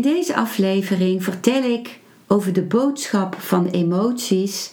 In 0.00 0.12
deze 0.12 0.36
aflevering 0.36 1.24
vertel 1.24 1.62
ik 1.62 1.98
over 2.26 2.52
de 2.52 2.62
boodschap 2.62 3.34
van 3.34 3.66
emoties 3.66 4.72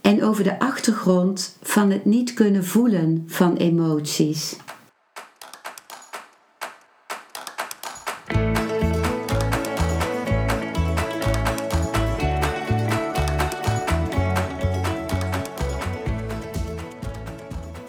en 0.00 0.24
over 0.24 0.44
de 0.44 0.58
achtergrond 0.58 1.58
van 1.62 1.90
het 1.90 2.04
niet 2.04 2.34
kunnen 2.34 2.64
voelen 2.64 3.24
van 3.26 3.56
emoties. 3.56 4.56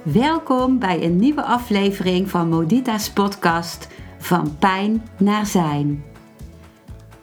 Welkom 0.04 0.80
bij 0.80 1.04
een 1.04 1.16
nieuwe 1.16 1.44
aflevering 1.44 2.30
van 2.30 2.50
Modita's 2.50 3.12
podcast 3.12 3.88
Van 4.18 4.58
Pijn 4.60 5.04
naar 5.18 5.46
Zijn. 5.46 6.07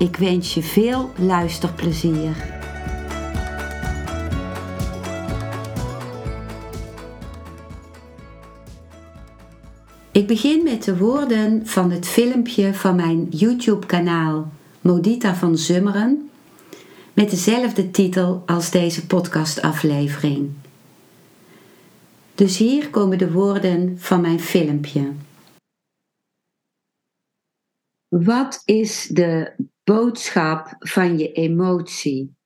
Ik 0.00 0.16
wens 0.16 0.54
je 0.54 0.62
veel 0.62 1.10
luisterplezier. 1.16 2.36
Ik 10.12 10.26
begin 10.26 10.62
met 10.62 10.84
de 10.84 10.96
woorden 10.98 11.66
van 11.66 11.90
het 11.90 12.06
filmpje 12.06 12.74
van 12.74 12.96
mijn 12.96 13.26
YouTube-kanaal 13.28 14.52
Modita 14.80 15.34
van 15.34 15.58
Zummeren 15.58 16.30
met 17.12 17.30
dezelfde 17.30 17.90
titel 17.90 18.42
als 18.46 18.70
deze 18.70 19.06
podcastaflevering. 19.06 20.50
Dus 22.34 22.58
hier 22.58 22.90
komen 22.90 23.18
de 23.18 23.32
woorden 23.32 23.96
van 23.98 24.20
mijn 24.20 24.40
filmpje. 24.40 25.12
Wat 28.08 28.62
is 28.64 29.08
de 29.10 29.52
boodschap 29.90 30.76
van 30.78 31.18
je 31.18 31.32
emotie? 31.32 32.36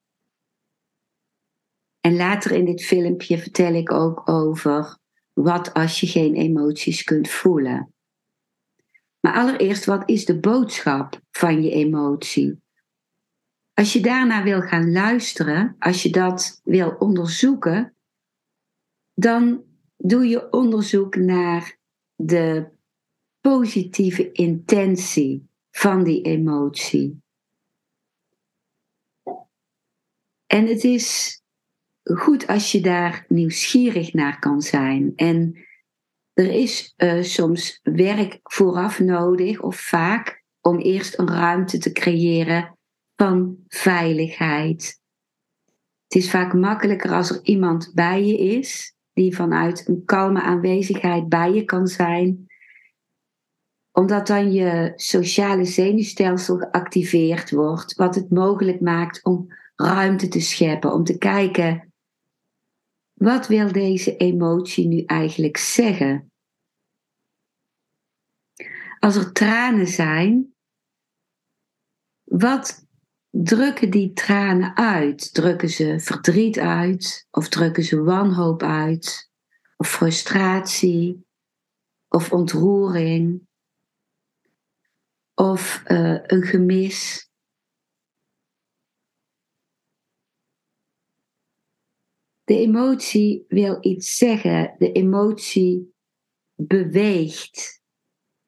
En 2.00 2.16
later 2.16 2.50
in 2.52 2.64
dit 2.64 2.84
filmpje 2.84 3.38
vertel 3.38 3.74
ik 3.74 3.92
ook 3.92 4.28
over 4.28 4.98
wat 5.32 5.72
als 5.72 6.00
je 6.00 6.06
geen 6.06 6.34
emoties 6.34 7.02
kunt 7.02 7.28
voelen. 7.28 7.94
Maar 9.20 9.34
allereerst, 9.34 9.84
wat 9.84 10.08
is 10.08 10.24
de 10.24 10.40
boodschap 10.40 11.20
van 11.30 11.62
je 11.62 11.70
emotie? 11.70 12.62
Als 13.72 13.92
je 13.92 14.00
daarna 14.00 14.42
wil 14.42 14.60
gaan 14.60 14.92
luisteren, 14.92 15.76
als 15.78 16.02
je 16.02 16.10
dat 16.10 16.60
wil 16.62 16.90
onderzoeken, 16.90 17.96
dan 19.14 19.64
doe 19.96 20.26
je 20.26 20.52
onderzoek 20.52 21.16
naar 21.16 21.78
de 22.14 22.70
positieve 23.40 24.32
intentie 24.32 25.48
van 25.70 26.04
die 26.04 26.22
emotie. 26.22 27.22
En 30.54 30.66
het 30.66 30.84
is 30.84 31.40
goed 32.02 32.46
als 32.46 32.72
je 32.72 32.80
daar 32.80 33.24
nieuwsgierig 33.28 34.12
naar 34.12 34.38
kan 34.38 34.60
zijn. 34.62 35.12
En 35.16 35.58
er 36.32 36.50
is 36.50 36.94
uh, 36.96 37.22
soms 37.22 37.80
werk 37.82 38.40
vooraf 38.42 39.00
nodig, 39.00 39.60
of 39.60 39.76
vaak, 39.76 40.44
om 40.60 40.78
eerst 40.78 41.18
een 41.18 41.28
ruimte 41.28 41.78
te 41.78 41.92
creëren 41.92 42.78
van 43.16 43.56
veiligheid. 43.68 45.00
Het 46.06 46.22
is 46.22 46.30
vaak 46.30 46.52
makkelijker 46.52 47.12
als 47.12 47.30
er 47.30 47.40
iemand 47.42 47.90
bij 47.94 48.24
je 48.24 48.38
is, 48.38 48.96
die 49.12 49.36
vanuit 49.36 49.88
een 49.88 50.04
kalme 50.04 50.42
aanwezigheid 50.42 51.28
bij 51.28 51.52
je 51.52 51.64
kan 51.64 51.86
zijn, 51.86 52.46
omdat 53.92 54.26
dan 54.26 54.52
je 54.52 54.92
sociale 54.96 55.64
zenuwstelsel 55.64 56.56
geactiveerd 56.56 57.50
wordt, 57.50 57.94
wat 57.94 58.14
het 58.14 58.30
mogelijk 58.30 58.80
maakt 58.80 59.24
om 59.24 59.62
ruimte 59.74 60.28
te 60.28 60.40
scheppen, 60.40 60.92
om 60.92 61.04
te 61.04 61.18
kijken 61.18 61.94
wat 63.14 63.46
wil 63.46 63.72
deze 63.72 64.16
emotie 64.16 64.86
nu 64.86 65.02
eigenlijk 65.04 65.56
zeggen? 65.56 66.32
Als 68.98 69.16
er 69.16 69.32
tranen 69.32 69.86
zijn, 69.86 70.54
wat 72.22 72.86
drukken 73.30 73.90
die 73.90 74.12
tranen 74.12 74.76
uit? 74.76 75.34
Drukken 75.34 75.68
ze 75.68 76.00
verdriet 76.00 76.58
uit? 76.58 77.26
Of 77.30 77.48
drukken 77.48 77.82
ze 77.82 78.02
wanhoop 78.02 78.62
uit? 78.62 79.30
Of 79.76 79.88
frustratie? 79.88 81.26
Of 82.08 82.32
ontroering? 82.32 83.48
Of 85.34 85.82
uh, 85.86 86.18
een 86.22 86.42
gemis? 86.42 87.23
De 92.44 92.58
emotie 92.58 93.44
wil 93.48 93.78
iets 93.80 94.16
zeggen. 94.16 94.74
De 94.78 94.92
emotie 94.92 95.94
beweegt. 96.54 97.82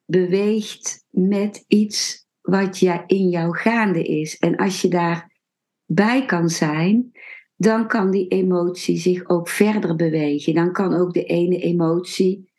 Beweegt 0.05 1.05
met 1.11 1.65
iets 1.69 2.27
wat 2.41 2.79
ja, 2.79 3.05
in 3.07 3.29
jou 3.29 3.57
gaande 3.57 4.03
is. 4.03 4.39
En 4.39 4.57
als 4.57 4.81
je 4.81 4.89
daarbij 4.89 6.25
kan 6.27 6.49
zijn, 6.49 7.13
dan 7.57 7.89
kan 7.89 8.11
die 8.11 8.29
emotie 8.29 8.99
zich 8.99 9.29
ook 9.29 9.49
verder 9.49 9.97
bewegen. 9.97 10.55
Dan 10.55 10.73
kan 10.73 10.95
ook 10.95 11.13
de 11.13 11.25
ene 11.25 11.59
emotie 11.59 12.53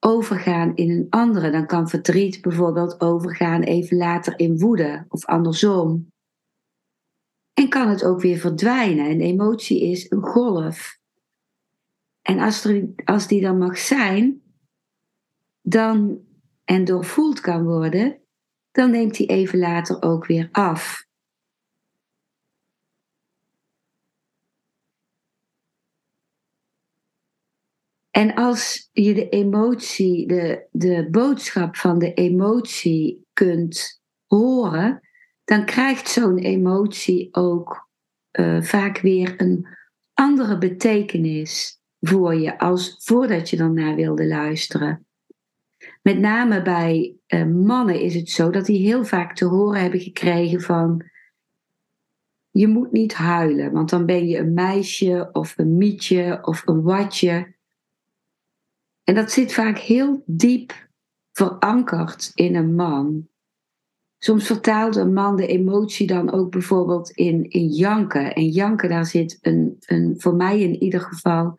overgaan 0.00 0.74
in 0.76 0.90
een 0.90 1.06
andere. 1.10 1.50
Dan 1.50 1.66
kan 1.66 1.88
verdriet 1.88 2.40
bijvoorbeeld 2.40 3.00
overgaan 3.00 3.62
even 3.62 3.96
later 3.96 4.38
in 4.38 4.58
woede 4.58 5.04
of 5.08 5.24
andersom. 5.24 6.12
En 7.60 7.68
kan 7.68 7.88
het 7.88 8.04
ook 8.04 8.20
weer 8.20 8.38
verdwijnen. 8.38 9.10
Een 9.10 9.20
emotie 9.20 9.90
is 9.90 10.10
een 10.10 10.22
golf. 10.22 10.98
En 12.22 12.38
als, 12.38 12.64
er, 12.64 12.88
als 13.04 13.28
die 13.28 13.40
dan 13.40 13.58
mag 13.58 13.78
zijn, 13.78 14.42
dan 15.60 16.24
en 16.64 16.84
doorvoeld 16.84 17.40
kan 17.40 17.64
worden, 17.64 18.20
dan 18.70 18.90
neemt 18.90 19.16
die 19.16 19.26
even 19.26 19.58
later 19.58 20.02
ook 20.02 20.26
weer 20.26 20.48
af. 20.52 21.06
En 28.10 28.34
als 28.34 28.88
je 28.92 29.14
de 29.14 29.28
emotie, 29.28 30.26
de, 30.26 30.66
de 30.70 31.08
boodschap 31.10 31.76
van 31.76 31.98
de 31.98 32.14
emotie 32.14 33.26
kunt 33.32 34.02
horen, 34.26 35.09
dan 35.50 35.64
krijgt 35.64 36.08
zo'n 36.08 36.38
emotie 36.38 37.28
ook 37.32 37.88
uh, 38.32 38.62
vaak 38.62 39.00
weer 39.00 39.34
een 39.36 39.66
andere 40.14 40.58
betekenis 40.58 41.80
voor 42.00 42.34
je 42.34 42.58
als 42.58 42.96
voordat 42.98 43.50
je 43.50 43.64
naar 43.64 43.94
wilde 43.94 44.26
luisteren. 44.26 45.06
Met 46.02 46.18
name 46.18 46.62
bij 46.62 47.16
uh, 47.28 47.44
mannen 47.44 48.00
is 48.00 48.14
het 48.14 48.30
zo 48.30 48.50
dat 48.50 48.66
die 48.66 48.86
heel 48.86 49.04
vaak 49.04 49.34
te 49.36 49.44
horen 49.44 49.80
hebben 49.80 50.00
gekregen 50.00 50.60
van 50.60 51.04
je 52.50 52.66
moet 52.68 52.92
niet 52.92 53.14
huilen, 53.14 53.72
want 53.72 53.90
dan 53.90 54.06
ben 54.06 54.28
je 54.28 54.38
een 54.38 54.54
meisje 54.54 55.28
of 55.32 55.58
een 55.58 55.76
mietje 55.76 56.38
of 56.42 56.66
een 56.66 56.82
watje. 56.82 57.54
En 59.04 59.14
dat 59.14 59.30
zit 59.30 59.52
vaak 59.52 59.78
heel 59.78 60.22
diep 60.26 60.88
verankerd 61.32 62.30
in 62.34 62.54
een 62.54 62.74
man. 62.74 63.29
Soms 64.22 64.46
vertaalt 64.46 64.96
een 64.96 65.12
man 65.12 65.36
de 65.36 65.46
emotie 65.46 66.06
dan 66.06 66.32
ook 66.32 66.50
bijvoorbeeld 66.50 67.10
in, 67.10 67.50
in 67.50 67.66
janken. 67.66 68.34
En 68.34 68.48
janken, 68.48 68.88
daar 68.88 69.06
zit 69.06 69.38
een, 69.40 69.76
een, 69.80 70.14
voor 70.18 70.34
mij 70.34 70.60
in 70.60 70.82
ieder 70.82 71.00
geval 71.00 71.54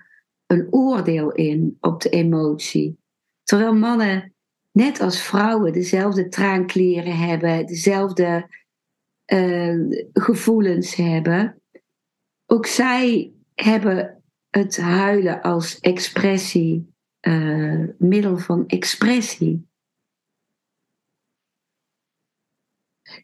een 0.46 0.68
oordeel 0.70 1.32
in 1.32 1.78
op 1.80 2.02
de 2.02 2.10
emotie. 2.10 3.00
Terwijl 3.44 3.76
mannen, 3.76 4.34
net 4.72 5.00
als 5.00 5.22
vrouwen, 5.22 5.74
dezelfde 5.74 6.28
traankleren 6.28 7.18
hebben, 7.18 7.66
dezelfde 7.66 8.50
uh, 9.34 10.04
gevoelens 10.14 10.96
hebben. 10.96 11.62
Ook 12.46 12.66
zij 12.66 13.32
hebben 13.54 14.24
het 14.50 14.78
huilen 14.78 15.42
als 15.42 15.80
expressie, 15.80 16.94
uh, 17.28 17.88
middel 17.98 18.38
van 18.38 18.68
expressie. 18.68 19.70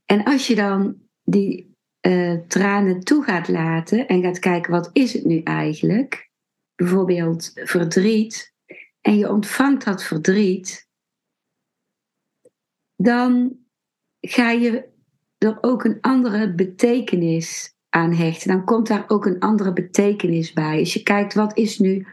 En 0.06 0.24
als 0.24 0.48
je 0.48 0.56
dan 0.56 1.02
die 1.24 1.76
uh, 2.08 2.40
tranen 2.48 3.00
toe 3.00 3.24
gaat 3.24 3.48
laten 3.48 4.08
en 4.08 4.22
gaat 4.22 4.40
kijken 4.40 4.72
wat 4.72 4.90
is 4.94 5.14
het 5.14 5.26
nu 5.26 5.42
eigenlijk, 5.42 6.30
bijvoorbeeld 6.76 7.52
verdriet, 7.54 8.56
en 9.02 9.18
je 9.18 9.30
ontvangt 9.30 9.86
dat 9.86 10.04
verdriet, 10.04 10.88
dan 12.96 13.58
ga 14.20 14.52
je 14.52 14.90
er 15.38 15.58
ook 15.62 15.84
een 15.84 16.02
andere 16.02 16.54
betekenis 16.54 17.76
aan 17.90 18.14
hechten. 18.14 18.48
Dan 18.48 18.66
komt 18.66 18.88
daar 18.88 19.10
ook 19.10 19.26
een 19.26 19.40
andere 19.40 19.74
betekenis 19.74 20.54
bij. 20.54 20.80
Als 20.80 20.94
je 20.94 21.04
kijkt, 21.04 21.34
wat 21.34 21.58
is 21.58 21.80
nu 21.80 22.08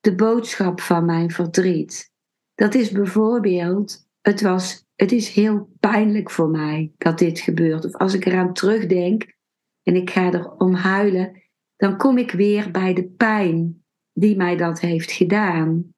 de 0.00 0.14
boodschap 0.14 0.80
van 0.80 1.04
mijn 1.04 1.30
verdriet? 1.30 2.12
Dat 2.54 2.74
is 2.74 2.90
bijvoorbeeld, 2.90 4.08
het, 4.20 4.40
was, 4.40 4.86
het 4.98 5.12
is 5.12 5.28
heel 5.28 5.70
pijnlijk 5.80 6.30
voor 6.30 6.48
mij 6.48 6.92
dat 6.96 7.18
dit 7.18 7.38
gebeurt. 7.38 7.84
Of 7.84 7.94
als 7.94 8.14
ik 8.14 8.24
eraan 8.24 8.52
terugdenk 8.52 9.36
en 9.82 9.96
ik 9.96 10.10
ga 10.10 10.32
erom 10.32 10.74
huilen, 10.74 11.42
dan 11.76 11.96
kom 11.96 12.18
ik 12.18 12.30
weer 12.30 12.70
bij 12.70 12.94
de 12.94 13.08
pijn 13.08 13.84
die 14.12 14.36
mij 14.36 14.56
dat 14.56 14.80
heeft 14.80 15.12
gedaan. 15.12 15.94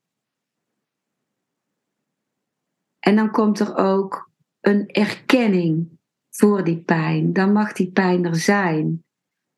En 2.99 3.17
dan 3.17 3.31
komt 3.31 3.61
er 3.61 3.76
ook 3.76 4.31
een 4.61 4.88
erkenning 4.88 5.99
voor 6.31 6.64
die 6.64 6.82
pijn. 6.82 7.32
Dan 7.32 7.53
mag 7.53 7.73
die 7.73 7.91
pijn 7.91 8.25
er 8.25 8.37
zijn. 8.37 9.05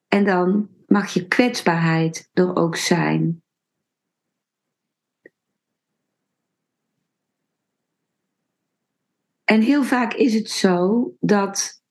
En 0.09 0.25
dan 0.25 0.69
mag 0.87 1.13
je 1.13 1.29
kwetsbaarheid 1.29 2.31
er 2.33 2.57
ook 2.57 2.77
zijn. 2.77 3.42
En 9.53 9.61
heel 9.61 9.83
vaak 9.83 10.15
is 10.15 10.35
het 10.35 10.51
zo 10.51 11.13
dat 11.21 11.83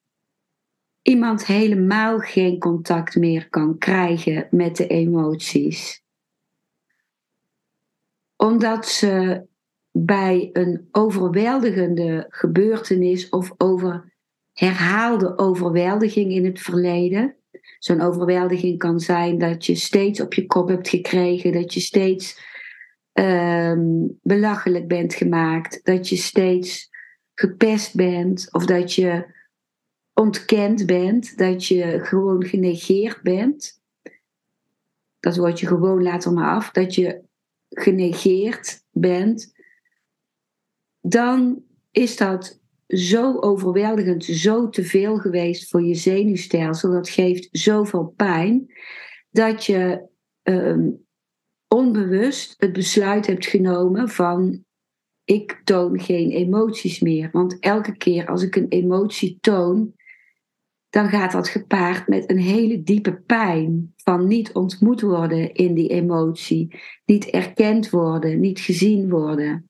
iemand 1.01 1.45
helemaal 1.45 2.19
geen 2.19 2.59
contact 2.59 3.15
meer 3.15 3.49
kan 3.49 3.77
krijgen 3.77 4.47
met 4.51 4.75
de 4.75 4.87
emoties. 4.87 6.03
Omdat 8.35 8.87
ze 8.87 9.45
bij 9.91 10.49
een 10.53 10.87
overweldigende 10.91 12.25
gebeurtenis 12.29 13.29
of 13.29 13.53
over 13.57 14.13
herhaalde 14.53 15.37
overweldiging 15.37 16.31
in 16.31 16.45
het 16.45 16.59
verleden. 16.59 17.35
Zo'n 17.79 18.01
overweldiging 18.01 18.77
kan 18.77 18.99
zijn 18.99 19.37
dat 19.37 19.65
je 19.65 19.75
steeds 19.75 20.21
op 20.21 20.33
je 20.33 20.45
kop 20.45 20.67
hebt 20.67 20.89
gekregen, 20.89 21.51
dat 21.51 21.73
je 21.73 21.79
steeds 21.79 22.39
ehm, 23.11 24.07
belachelijk 24.21 24.87
bent 24.87 25.13
gemaakt, 25.13 25.79
dat 25.83 26.09
je 26.09 26.15
steeds 26.15 26.90
gepest 27.41 27.95
bent 27.95 28.47
of 28.51 28.65
dat 28.65 28.93
je 28.93 29.25
ontkend 30.13 30.85
bent, 30.85 31.37
dat 31.37 31.65
je 31.65 31.99
gewoon 32.03 32.43
genegeerd 32.43 33.21
bent. 33.21 33.81
Dat 35.19 35.37
woordje 35.37 35.67
gewoon 35.67 36.03
laat 36.03 36.25
er 36.25 36.33
maar 36.33 36.55
af, 36.55 36.71
dat 36.71 36.95
je 36.95 37.21
genegeerd 37.69 38.83
bent 38.91 39.53
dan 41.01 41.63
is 41.91 42.17
dat 42.17 42.59
zo 42.87 43.39
overweldigend, 43.39 44.23
zo 44.25 44.69
te 44.69 44.83
veel 44.83 45.17
geweest 45.17 45.69
voor 45.69 45.83
je 45.83 45.95
zenuwstelsel. 45.95 46.91
Dat 46.91 47.09
geeft 47.09 47.47
zoveel 47.51 48.13
pijn 48.15 48.73
dat 49.29 49.65
je 49.65 50.09
ehm, 50.41 50.89
onbewust 51.67 52.55
het 52.57 52.73
besluit 52.73 53.27
hebt 53.27 53.45
genomen 53.45 54.09
van 54.09 54.65
ik 55.31 55.61
toon 55.63 55.99
geen 55.99 56.31
emoties 56.31 56.99
meer. 56.99 57.29
Want 57.31 57.59
elke 57.59 57.97
keer 57.97 58.27
als 58.27 58.43
ik 58.43 58.55
een 58.55 58.67
emotie 58.67 59.37
toon, 59.41 59.93
dan 60.89 61.09
gaat 61.09 61.31
dat 61.31 61.47
gepaard 61.47 62.07
met 62.07 62.29
een 62.29 62.37
hele 62.37 62.83
diepe 62.83 63.13
pijn 63.13 63.93
van 63.95 64.27
niet 64.27 64.53
ontmoet 64.53 65.01
worden 65.01 65.53
in 65.53 65.73
die 65.73 65.89
emotie, 65.89 66.79
niet 67.05 67.25
erkend 67.25 67.89
worden, 67.89 68.39
niet 68.39 68.59
gezien 68.59 69.09
worden. 69.09 69.69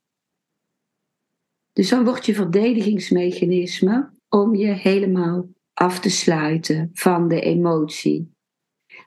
Dus 1.74 1.90
dan 1.90 2.04
wordt 2.04 2.26
je 2.26 2.34
verdedigingsmechanisme 2.34 4.14
om 4.30 4.56
je 4.56 4.68
helemaal 4.68 5.48
af 5.74 6.00
te 6.00 6.10
sluiten 6.10 6.90
van 6.94 7.28
de 7.28 7.42
emotie. 7.42 8.34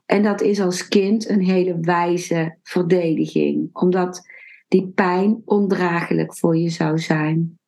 En 0.07 0.23
dat 0.23 0.41
is 0.41 0.61
als 0.61 0.89
kind 0.89 1.29
een 1.29 1.45
hele 1.45 1.81
wijze 1.81 2.59
verdediging, 2.63 3.69
omdat 3.73 4.34
die 4.69 4.89
pijn 4.89 5.43
ondraaglijk 5.45 6.37
voor 6.37 6.57
je 6.57 6.69
zou 6.69 6.99
zijn. 6.99 7.59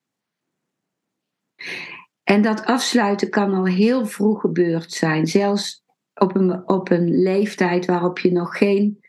En 2.22 2.42
dat 2.42 2.64
afsluiten 2.64 3.30
kan 3.30 3.54
al 3.54 3.66
heel 3.66 4.06
vroeg 4.06 4.40
gebeurd 4.40 4.92
zijn, 4.92 5.26
zelfs 5.26 5.84
op 6.14 6.36
een, 6.36 6.68
op 6.68 6.90
een 6.90 7.22
leeftijd 7.22 7.86
waarop 7.86 8.18
je 8.18 8.32
nog 8.32 8.58
geen 8.58 9.04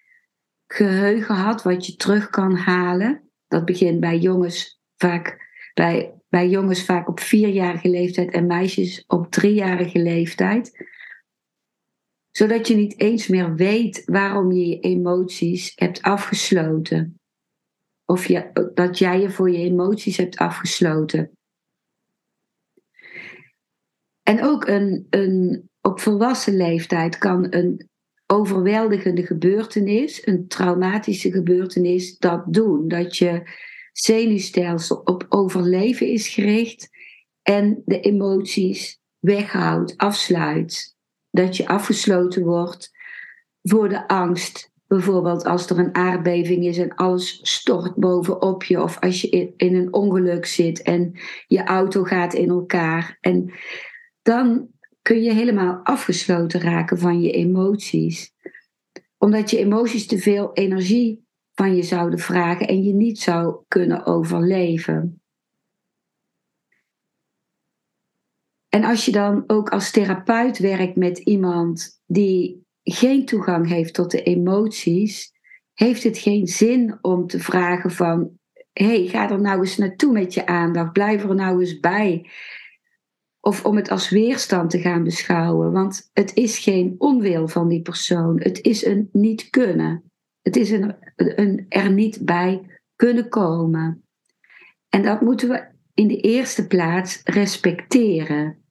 geheugen 0.68 1.36
had 1.36 1.64
wat 1.64 1.86
je 1.86 1.96
terug 1.96 2.30
kan 2.30 2.56
halen. 2.56 3.30
Dat 3.48 3.66
begint 3.66 4.00
bij 4.00 4.18
jongens 4.18 4.82
vaak 4.96 5.46
bij, 5.74 6.14
bij 6.30 6.50
jongens 6.50 6.86
vaak 6.86 7.08
op 7.08 7.20
vierjarige 7.20 7.90
leeftijd 7.90 8.32
en 8.32 8.46
meisjes 8.46 9.04
op 9.08 9.32
driejarige 9.32 10.00
leeftijd. 10.00 10.86
Zodat 12.32 12.68
je 12.68 12.76
niet 12.76 13.00
eens 13.00 13.28
meer 13.28 13.56
weet 13.56 14.02
waarom 14.06 14.52
je 14.52 14.68
je 14.68 14.80
emoties 14.80 15.72
hebt 15.76 16.02
afgesloten. 16.02 17.20
Of 18.08 18.26
dat 18.74 18.98
jij 18.98 19.22
je 19.22 19.30
voor 19.30 19.52
je 19.52 19.58
emoties 19.58 20.18
hebt 20.18 20.38
afgesloten. 20.38 21.32
En 24.24 24.44
ook 24.44 24.68
een, 24.68 25.08
een, 25.10 25.70
op 25.82 26.00
volwassen 26.00 26.56
leeftijd 26.56 27.18
kan 27.18 27.48
een 27.50 27.90
overweldigende 28.26 29.26
gebeurtenis, 29.26 30.28
een 30.28 30.48
traumatische 30.48 31.32
gebeurtenis, 31.32 32.18
dat 32.18 32.54
doen. 32.54 32.88
Dat 32.88 33.18
je 33.18 33.42
zenuwstelsel 33.92 34.98
op 34.98 35.26
overleven 35.30 36.08
is 36.08 36.28
gericht 36.28 36.90
en 37.42 37.82
de 37.86 38.00
emoties 38.00 39.00
weghoudt, 39.20 39.98
afsluit. 39.98 40.96
Dat 41.30 41.58
je 41.58 41.68
afgesloten 41.68 42.44
wordt 42.44 42.92
voor 43.62 43.90
de 43.90 44.08
angst. 44.08 44.72
Bijvoorbeeld 44.88 45.46
als 45.46 45.70
er 45.70 45.80
een 45.80 45.96
aardbeving 45.96 46.66
is 46.66 46.78
en 46.78 46.96
alles 46.96 47.40
stort 47.42 47.96
bovenop 47.96 48.64
je. 48.64 48.82
Of 48.82 49.00
als 49.00 49.22
je 49.22 49.54
in 49.58 49.76
een 49.76 49.94
ongeluk 49.94 50.46
zit 50.46 50.82
en 50.82 51.20
je 51.48 51.64
auto 51.64 52.04
gaat 52.04 52.34
in 52.34 52.50
elkaar. 52.50 53.18
En 53.22 53.54
dan 54.22 54.68
kun 55.02 55.22
je 55.22 55.34
helemaal 55.34 55.80
afgesloten 55.84 56.62
raken 56.62 56.98
van 56.98 57.22
je 57.22 57.32
emoties. 57.32 58.34
Omdat 59.18 59.50
je 59.50 59.58
emoties 59.58 60.08
te 60.08 60.18
veel 60.18 60.54
energie 60.54 61.26
van 61.54 61.76
je 61.76 61.84
zouden 61.84 62.20
vragen 62.20 62.68
en 62.68 62.84
je 62.84 62.94
niet 62.94 63.20
zou 63.20 63.64
kunnen 63.68 64.06
overleven. 64.06 65.22
En 68.70 68.84
als 68.84 69.06
je 69.06 69.12
dan 69.12 69.44
ook 69.48 69.70
als 69.70 69.92
therapeut 69.92 70.58
werkt 70.58 70.96
met 70.96 71.18
iemand 71.18 72.02
die 72.06 72.67
geen 72.94 73.26
toegang 73.26 73.68
heeft 73.68 73.94
tot 73.94 74.12
de 74.12 74.24
emoties, 74.24 75.34
heeft 75.74 76.04
het 76.04 76.18
geen 76.18 76.48
zin 76.48 76.98
om 77.02 77.28
te 77.28 77.40
vragen 77.40 77.92
van, 77.92 78.40
hey, 78.74 79.08
ga 79.08 79.30
er 79.30 79.42
nou 79.42 79.60
eens 79.60 79.78
naartoe 79.78 80.12
met 80.12 80.34
je 80.34 80.46
aandacht, 80.46 80.94
blijf 80.94 81.24
er 81.24 81.36
nou 81.36 81.60
eens 81.60 81.80
bij. 81.80 82.30
Of 83.40 83.66
om 83.66 83.76
het 83.76 83.90
als 83.90 84.10
weerstand 84.10 84.70
te 84.70 84.80
gaan 84.80 85.04
beschouwen, 85.04 85.72
want 85.72 86.10
het 86.14 86.36
is 86.36 86.60
geen 86.60 86.96
onwil 86.98 87.48
van 87.48 87.68
die 87.68 87.82
persoon, 87.82 88.42
het 88.42 88.62
is 88.62 88.86
een 88.86 89.10
niet 89.12 89.50
kunnen. 89.50 90.12
Het 90.42 90.56
is 90.56 90.72
een, 90.72 90.96
een 91.16 91.66
er 91.70 91.92
niet 91.92 92.26
bij 92.26 92.80
kunnen 92.96 93.30
komen. 93.30 94.04
En 94.90 95.04
dat 95.04 95.22
moeten 95.22 95.50
we 95.50 95.68
in 95.94 96.08
de 96.08 96.22
eerste 96.22 96.68
plaats 96.68 97.22
respecteren. 97.24 98.64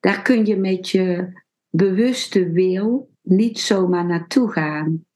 Daar 0.00 0.22
kun 0.22 0.46
je 0.46 0.56
met 0.56 0.88
je 0.88 1.32
bewuste 1.70 2.50
wil 2.50 3.11
niet 3.22 3.60
zomaar 3.60 4.06
naartoe 4.06 4.52
gaan. 4.52 5.06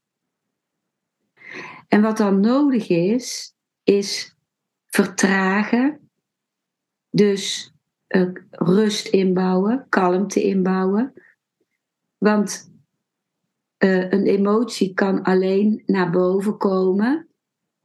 En 1.89 2.03
wat 2.03 2.17
dan 2.17 2.41
nodig 2.41 2.89
is, 2.89 3.55
is 3.83 4.37
vertragen. 4.87 6.11
Dus 7.11 7.75
uh, 8.09 8.31
rust 8.51 9.07
inbouwen, 9.07 9.87
kalmte 9.89 10.43
inbouwen. 10.43 11.13
Want 12.19 12.73
uh, 13.79 14.11
een 14.11 14.27
emotie 14.27 14.95
kan 14.95 15.23
alleen 15.23 15.83
naar 15.87 16.11
boven 16.11 16.57
komen 16.57 17.29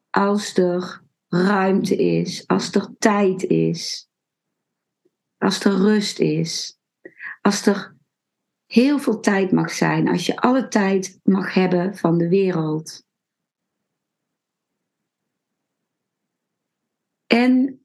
als 0.10 0.58
er 0.58 1.02
ruimte 1.28 1.96
is, 1.96 2.48
als 2.48 2.76
er 2.76 2.96
tijd 2.98 3.44
is, 3.44 4.10
als 5.38 5.64
er 5.64 5.72
rust 5.72 6.20
is, 6.20 6.80
als 7.42 7.66
er 7.66 7.96
heel 8.72 9.00
veel 9.00 9.20
tijd 9.20 9.52
mag 9.52 9.72
zijn, 9.72 10.08
als 10.08 10.26
je 10.26 10.36
alle 10.36 10.68
tijd 10.68 11.20
mag 11.24 11.54
hebben 11.54 11.96
van 11.96 12.18
de 12.18 12.30
wereld. 12.30 13.06
En 17.28 17.82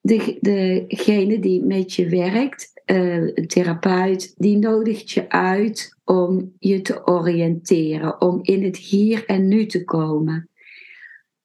de, 0.00 0.38
degene 0.40 1.38
die 1.38 1.64
met 1.64 1.94
je 1.94 2.08
werkt, 2.08 2.72
uh, 2.86 3.36
een 3.36 3.46
therapeut, 3.46 4.34
die 4.36 4.56
nodigt 4.56 5.10
je 5.10 5.28
uit 5.28 5.96
om 6.04 6.54
je 6.58 6.82
te 6.82 7.06
oriënteren, 7.06 8.20
om 8.20 8.38
in 8.42 8.64
het 8.64 8.76
hier 8.76 9.24
en 9.24 9.48
nu 9.48 9.66
te 9.66 9.84
komen. 9.84 10.48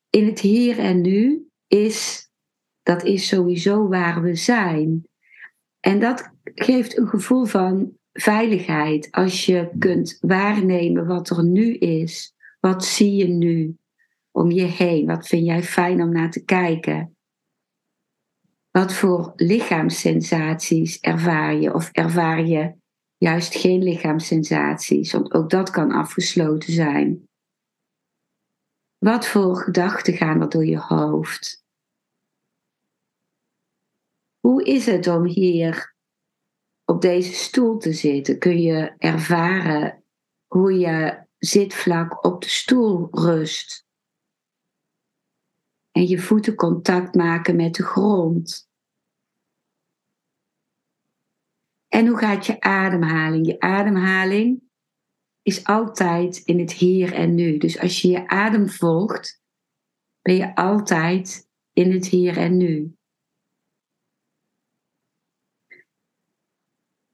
In 0.10 0.26
het 0.26 0.40
hier 0.40 0.80
en 0.80 1.02
nu 1.02 1.48
is, 1.68 2.30
dat 2.84 3.04
is 3.04 3.28
sowieso 3.28 3.88
waar 3.88 4.22
we 4.22 4.36
zijn. 4.36 5.08
En 5.80 6.00
dat 6.00 6.32
geeft 6.44 6.98
een 6.98 7.08
gevoel 7.08 7.46
van 7.46 7.98
veiligheid 8.14 9.12
als 9.12 9.46
je 9.46 9.72
kunt 9.80 10.18
waarnemen 10.22 11.06
wat 11.06 11.30
er 11.30 11.44
nu 11.44 11.74
is. 11.74 12.36
Wat 12.60 12.86
zie 12.86 13.16
je 13.16 13.28
nu 13.28 13.78
om 14.32 14.52
je 14.52 14.64
heen? 14.64 15.06
Wat 15.06 15.28
vind 15.28 15.46
jij 15.46 15.64
fijn 15.64 16.02
om 16.02 16.12
naar 16.12 16.32
te 16.32 16.44
kijken? 16.44 17.16
Wat 18.72 18.94
voor 18.94 19.34
lichaamssensaties 19.36 21.00
ervaar 21.00 21.56
je? 21.56 21.74
Of 21.74 21.90
ervaar 21.92 22.46
je 22.46 22.74
juist 23.18 23.56
geen 23.56 23.84
lichaamssensaties? 23.84 25.12
Want 25.12 25.34
ook 25.34 25.50
dat 25.50 25.70
kan 25.70 25.92
afgesloten 25.92 26.74
zijn. 26.74 27.28
Wat 28.98 29.28
voor 29.28 29.56
gedachten 29.56 30.14
gaan 30.14 30.42
er 30.42 30.50
door 30.50 30.66
je 30.66 30.80
hoofd? 30.80 31.64
Hoe 34.40 34.64
is 34.64 34.86
het 34.86 35.08
om 35.08 35.26
hier 35.26 35.93
op 36.94 37.02
deze 37.02 37.34
stoel 37.34 37.78
te 37.78 37.94
zitten? 37.94 38.40
Kun 38.40 38.62
je 38.62 38.94
ervaren 38.98 40.04
hoe 40.48 40.78
je 40.78 41.26
zitvlak 41.38 42.26
op 42.26 42.42
de 42.42 42.50
stoel 42.50 43.08
rust? 43.12 43.88
En 45.92 46.08
je 46.08 46.20
voeten 46.20 46.56
contact 46.56 47.16
maken 47.16 47.56
met 47.56 47.76
de 47.76 47.84
grond. 47.84 48.70
En 51.88 52.08
hoe 52.08 52.18
gaat 52.18 52.46
je 52.46 52.60
ademhaling? 52.62 53.46
Je 53.46 53.60
ademhaling 53.60 54.64
is 55.42 55.64
altijd 55.64 56.38
in 56.38 56.60
het 56.60 56.72
hier 56.72 57.14
en 57.14 57.36
nu. 57.36 57.58
Dus 57.58 57.80
als 57.80 58.02
je 58.02 58.08
je 58.08 58.28
adem 58.28 58.70
volgt, 58.70 59.44
ben 60.22 60.36
je 60.36 60.56
altijd 60.56 61.50
in 61.74 61.92
het 61.92 62.08
hier 62.08 62.38
en 62.38 62.58
nu. 62.58 62.98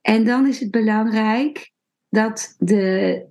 En 0.10 0.24
dan 0.24 0.48
is 0.48 0.60
het 0.60 0.72
belangrijk 0.72 1.72
dat 2.10 2.56
de 2.58 3.26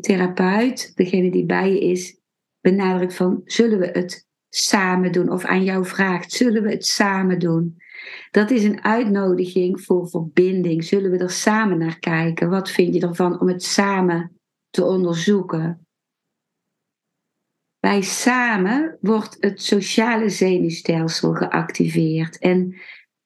therapeut, 0.00 0.96
degene 0.96 1.30
die 1.30 1.46
bij 1.46 1.72
je 1.72 1.80
is, 1.80 2.20
benadrukt 2.60 3.14
van 3.14 3.40
zullen 3.44 3.78
we 3.78 3.86
het 3.86 4.28
samen 4.48 5.12
doen? 5.12 5.30
Of 5.30 5.44
aan 5.44 5.64
jou 5.64 5.86
vraagt, 5.86 6.32
zullen 6.32 6.62
we 6.62 6.70
het 6.70 6.86
samen 6.86 7.38
doen? 7.38 7.76
Dat 8.30 8.50
is 8.50 8.64
een 8.64 8.84
uitnodiging 8.84 9.80
voor 9.80 10.08
verbinding. 10.08 10.84
Zullen 10.84 11.10
we 11.10 11.18
er 11.18 11.30
samen 11.30 11.78
naar 11.78 11.98
kijken? 11.98 12.50
Wat 12.50 12.70
vind 12.70 12.94
je 12.94 13.00
ervan 13.00 13.40
om 13.40 13.48
het 13.48 13.62
samen 13.62 14.40
te 14.68 14.84
onderzoeken? 14.84 15.86
Bij 17.80 18.02
samen 18.02 18.98
wordt 19.00 19.36
het 19.40 19.62
sociale 19.62 20.28
zenuwstelsel 20.28 21.32
geactiveerd. 21.32 22.38
En 22.38 22.76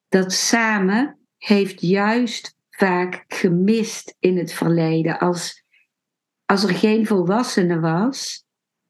dat 0.07 0.33
samen 0.33 1.19
heeft 1.37 1.81
juist 1.81 2.55
vaak 2.77 3.23
gemist 3.27 4.15
in 4.19 4.37
het 4.37 4.53
verleden. 4.53 5.19
Als, 5.19 5.63
als 6.45 6.63
er 6.63 6.75
geen 6.75 7.05
volwassene 7.05 7.79
was 7.79 8.45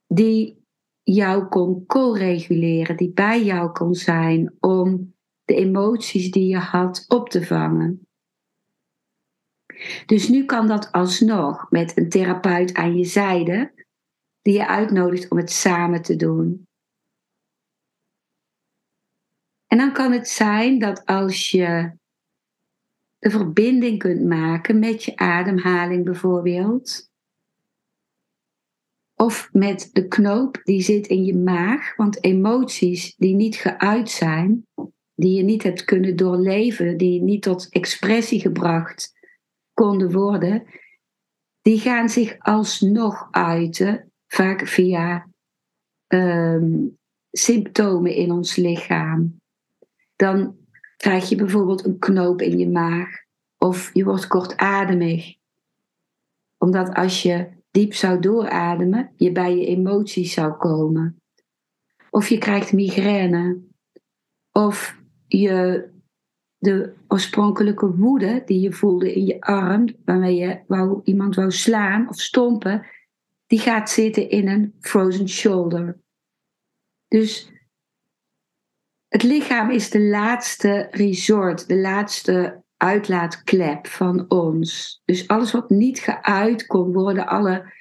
die 0.08 0.64
jou 1.04 1.46
kon 1.46 1.86
co-reguleren, 1.86 2.98
die 2.98 3.12
bij 3.12 3.44
jou 3.44 3.72
kon 3.72 3.94
zijn 3.94 4.54
om 4.60 5.14
de 5.44 5.56
emoties 5.56 6.32
die 6.32 6.48
je 6.48 6.58
had 6.58 7.06
op 7.08 7.30
te 7.30 7.46
vangen. 7.46 8.08
Dus 10.06 10.30
nu 10.30 10.46
kan 10.46 10.68
dat 10.68 10.92
alsnog 10.92 11.70
met 11.70 11.98
een 11.98 12.10
therapeut 12.10 12.74
aan 12.74 12.98
je 12.98 13.06
zijde, 13.06 13.86
die 14.42 14.54
je 14.54 14.68
uitnodigt 14.68 15.32
om 15.32 15.38
het 15.38 15.52
samen 15.52 16.02
te 16.02 16.16
doen. 16.16 16.68
En 19.68 19.78
dan 19.78 19.94
kan 19.94 20.12
het 20.12 20.28
zijn 20.28 20.80
dat 20.80 21.06
als 21.06 21.52
je 21.52 21.98
de 23.26 23.32
verbinding 23.32 24.00
kunt 24.00 24.26
maken 24.26 24.80
met 24.80 25.04
je 25.04 25.16
ademhaling 25.18 26.04
bijvoorbeeld, 26.06 27.10
of 29.16 29.50
met 29.52 29.90
de 29.94 30.08
knoop 30.08 30.62
die 30.64 30.82
zit 30.82 31.08
in 31.08 31.26
je 31.26 31.36
maag, 31.36 31.96
want 31.96 32.24
emoties 32.24 33.16
die 33.16 33.36
niet 33.36 33.56
geuit 33.56 34.10
zijn, 34.10 34.68
die 35.16 35.38
je 35.38 35.44
niet 35.44 35.64
hebt 35.64 35.84
kunnen 35.84 36.16
doorleven, 36.16 36.98
die 36.98 37.22
niet 37.22 37.42
tot 37.42 37.70
expressie 37.70 38.40
gebracht 38.40 39.14
konden 39.74 40.12
worden, 40.12 40.64
die 41.62 41.80
gaan 41.80 42.10
zich 42.10 42.36
alsnog 42.40 43.28
uiten, 43.32 44.12
vaak 44.28 44.68
via 44.68 45.30
ehm, 46.08 46.88
symptomen 47.32 48.14
in 48.14 48.32
ons 48.32 48.56
lichaam. 48.56 49.42
Dan 50.16 50.65
krijg 50.98 51.30
je 51.30 51.36
bijvoorbeeld 51.36 51.86
een 51.86 52.00
knoop 52.00 52.42
in 52.42 52.58
je 52.58 52.70
maag 52.70 53.10
of 53.58 53.90
je 53.94 54.04
wordt 54.04 54.28
kortademig. 54.28 55.36
Omdat 56.58 56.94
als 56.94 57.24
je 57.24 57.48
diep 57.72 57.94
zou 57.94 58.20
doorademen, 58.20 59.12
je 59.16 59.32
bij 59.32 59.58
je 59.58 59.66
emoties 59.66 60.34
zou 60.34 60.54
komen. 60.54 61.22
Of 62.10 62.28
je 62.28 62.38
krijgt 62.38 62.74
migraine. 62.74 63.62
Of 64.52 65.00
je 65.28 65.90
de 66.58 66.94
oorspronkelijke 67.08 67.96
woede 67.96 68.42
die 68.46 68.60
je 68.60 68.72
voelde 68.72 69.14
in 69.14 69.26
je 69.26 69.42
arm, 69.42 69.96
waarmee 70.06 70.36
je 70.36 70.60
wou, 70.68 71.02
iemand 71.04 71.36
wou 71.36 71.52
slaan 71.52 72.10
of 72.10 72.20
stompen, 72.20 72.86
die 73.48 73.60
gaat 73.60 73.90
zitten 73.90 74.30
in 74.30 74.48
een 74.48 74.74
frozen 74.80 75.30
shoulder. 75.30 76.00
Dus 77.08 77.52
het 79.16 79.24
lichaam 79.24 79.70
is 79.70 79.90
de 79.90 80.02
laatste 80.02 80.88
resort, 80.92 81.68
de 81.68 81.78
laatste 81.78 82.64
uitlaatklep 82.78 83.88
van 83.88 84.26
ons. 84.30 85.02
Dus 85.06 85.28
alles 85.28 85.52
wat 85.52 85.70
niet 85.70 86.00
geuit 86.00 86.66
kon 86.66 86.94
worden, 86.94 87.28
alle 87.28 87.74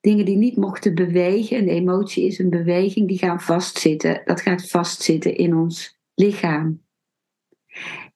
dingen 0.00 0.24
die 0.24 0.36
niet 0.36 0.56
mochten 0.56 0.94
bewegen, 0.94 1.58
een 1.58 1.68
emotie 1.68 2.26
is 2.26 2.38
een 2.38 2.50
beweging, 2.50 3.08
die 3.08 3.18
gaan 3.18 3.40
vastzitten. 3.40 4.22
Dat 4.24 4.40
gaat 4.40 4.68
vastzitten 4.68 5.36
in 5.36 5.56
ons 5.56 5.98
lichaam. 6.14 6.82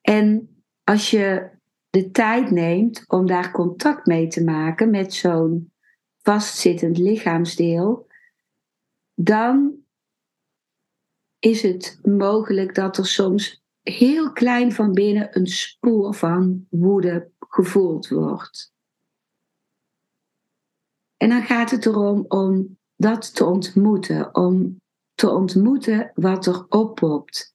En 0.01 0.49
als 0.85 1.11
je 1.11 1.51
de 1.91 2.11
tijd 2.11 2.51
neemt 2.51 3.05
om 3.07 3.27
daar 3.27 3.51
contact 3.51 4.07
mee 4.07 4.27
te 4.27 4.45
maken 4.45 4.91
met 4.91 5.15
zo'n 5.15 5.73
vastzittend 6.23 6.99
lichaamsdeel, 6.99 8.07
dan 9.15 9.84
is 11.45 11.63
het 11.63 11.99
mogelijk 12.03 12.75
dat 12.75 12.99
er 12.99 13.07
soms 13.07 13.63
heel 13.83 14.33
klein 14.33 14.73
van 14.73 14.93
binnen 14.93 15.37
een 15.37 15.47
spoor 15.47 16.15
van 16.15 16.67
woede 16.71 17.31
gevoeld 17.49 18.09
wordt. 18.09 18.73
En 21.17 21.29
dan 21.29 21.43
gaat 21.43 21.71
het 21.71 21.87
erom 21.87 22.25
om 22.29 22.79
dat 22.97 23.35
te 23.35 23.45
ontmoeten, 23.45 24.35
om 24.35 24.81
te 25.15 25.31
ontmoeten 25.31 26.13
wat 26.15 26.47
er 26.47 26.67
oppopt. 26.69 27.55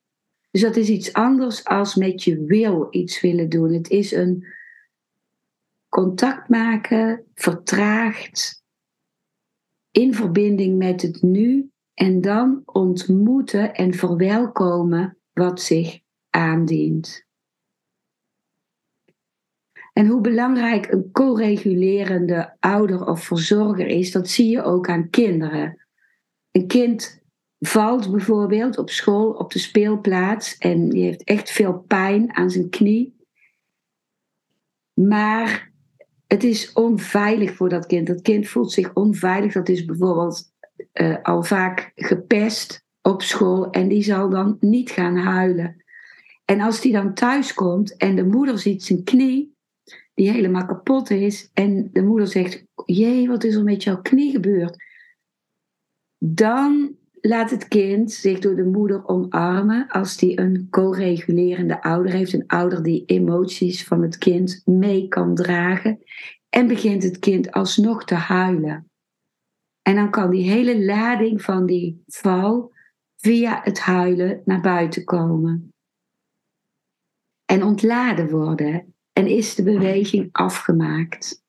Dus 0.51 0.62
dat 0.62 0.75
is 0.75 0.89
iets 0.89 1.13
anders 1.13 1.65
als 1.65 1.96
met 1.96 2.24
je 2.24 2.43
wil 2.43 2.88
iets 2.89 3.22
willen 3.22 3.50
doen. 3.50 3.74
Het 3.74 3.89
is 3.89 4.12
een 4.12 4.46
contact 5.88 6.50
maken, 6.50 7.25
vertraagd, 7.34 8.63
in 9.91 10.13
verbinding 10.13 10.77
met 10.77 11.01
het 11.01 11.22
nu 11.22 11.72
en 12.00 12.22
dan 12.22 12.62
ontmoeten 12.65 13.74
en 13.74 13.94
verwelkomen 13.94 15.18
wat 15.34 15.62
zich 15.62 16.00
aandient. 16.29 17.25
En 19.94 20.08
hoe 20.08 20.22
belangrijk 20.22 20.91
een 20.91 21.12
co-regulerende 21.12 22.56
ouder 22.60 23.06
of 23.06 23.24
verzorger 23.24 23.88
is, 23.88 24.12
dat 24.12 24.29
zie 24.29 24.50
je 24.50 24.63
ook 24.63 24.89
aan 24.89 25.10
kinderen. 25.10 25.88
Een 26.51 26.68
kind 26.68 27.24
valt 27.60 28.12
bijvoorbeeld 28.12 28.77
op 28.77 28.89
school, 28.89 29.32
op 29.32 29.51
de 29.51 29.60
speelplaats 29.60 30.58
en 30.58 30.89
die 30.89 31.03
heeft 31.03 31.24
echt 31.24 31.51
veel 31.51 31.79
pijn 31.79 32.36
aan 32.36 32.50
zijn 32.50 32.70
knie. 32.70 33.15
Maar 34.94 35.72
het 36.27 36.44
is 36.44 36.74
onveilig 36.74 37.56
voor 37.56 37.70
dat 37.70 37.86
kind. 37.86 38.08
Dat 38.08 38.22
kind 38.22 38.48
voelt 38.48 38.72
zich 38.72 38.94
onveilig. 38.94 39.53
Dat 39.53 39.70
is 39.70 39.86
bijvoorbeeld 39.86 40.58
uh, 40.93 41.17
al 41.24 41.43
vaak 41.43 41.91
gepest 41.95 42.83
op 43.01 43.21
school 43.21 43.69
en 43.69 43.88
die 43.88 44.03
zal 44.03 44.29
dan 44.29 44.57
niet 44.59 44.89
gaan 44.89 45.17
huilen. 45.17 45.83
En 46.45 46.62
als 46.62 46.81
die 46.81 46.91
dan 46.91 47.13
thuis 47.13 47.53
komt 47.53 47.98
en 47.98 48.15
de 48.15 48.25
moeder 48.25 48.59
ziet 48.59 48.83
zijn 48.83 49.03
knie, 49.03 49.55
die 50.13 50.31
helemaal 50.31 50.65
kapot 50.65 51.09
is, 51.09 51.50
en 51.53 51.89
de 51.93 52.01
moeder 52.01 52.27
zegt: 52.27 52.63
Jee, 52.86 53.27
wat 53.27 53.43
is 53.43 53.55
er 53.55 53.63
met 53.63 53.83
jouw 53.83 54.01
knie 54.01 54.31
gebeurd? 54.31 54.83
Dan 56.17 56.95
laat 57.21 57.50
het 57.50 57.67
kind 57.67 58.12
zich 58.12 58.39
door 58.39 58.55
de 58.55 58.65
moeder 58.65 59.07
omarmen 59.07 59.88
als 59.88 60.17
die 60.17 60.39
een 60.39 60.67
co-regulerende 60.69 61.83
ouder 61.83 62.12
heeft, 62.12 62.33
een 62.33 62.48
ouder 62.48 62.83
die 62.83 63.05
emoties 63.05 63.83
van 63.83 64.01
het 64.01 64.17
kind 64.17 64.62
mee 64.65 65.07
kan 65.07 65.36
dragen. 65.36 66.00
En 66.50 66.67
begint 66.67 67.03
het 67.03 67.19
kind 67.19 67.51
alsnog 67.51 68.05
te 68.05 68.15
huilen. 68.15 68.88
En 69.81 69.95
dan 69.95 70.12
kan 70.12 70.29
die 70.29 70.50
hele 70.50 70.86
lading 70.86 71.41
van 71.41 71.65
die 71.65 72.03
val 72.07 72.74
via 73.15 73.59
het 73.63 73.79
huilen 73.79 74.41
naar 74.45 74.62
buiten 74.62 75.03
komen. 75.03 75.74
En 77.45 77.63
ontladen 77.63 78.29
worden. 78.29 78.93
En 79.13 79.27
is 79.27 79.55
de 79.55 79.63
beweging 79.63 80.29
afgemaakt. 80.31 81.43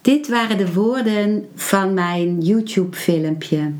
Dit 0.00 0.28
waren 0.28 0.58
de 0.58 0.72
woorden 0.72 1.48
van 1.54 1.94
mijn 1.94 2.40
YouTube-filmpje. 2.40 3.72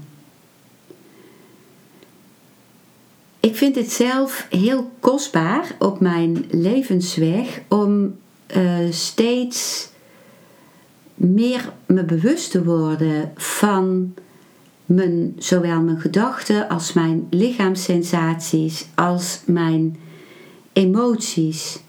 Ik 3.41 3.57
vind 3.57 3.75
het 3.75 3.91
zelf 3.91 4.47
heel 4.51 4.91
kostbaar 5.01 5.77
op 5.79 6.01
mijn 6.01 6.45
levensweg 6.51 7.63
om 7.69 8.19
uh, 8.57 8.91
steeds 8.91 9.92
meer 11.23 11.73
me 11.87 12.05
bewust 12.05 12.51
te 12.51 12.65
worden 12.65 13.33
van 13.37 14.15
mijn, 14.87 15.35
zowel 15.39 15.81
mijn 15.81 16.01
gedachten 16.01 16.69
als 16.69 16.93
mijn 16.93 17.27
lichaamssensaties 17.31 18.87
als 18.95 19.43
mijn 19.47 19.97
emoties. 20.73 21.81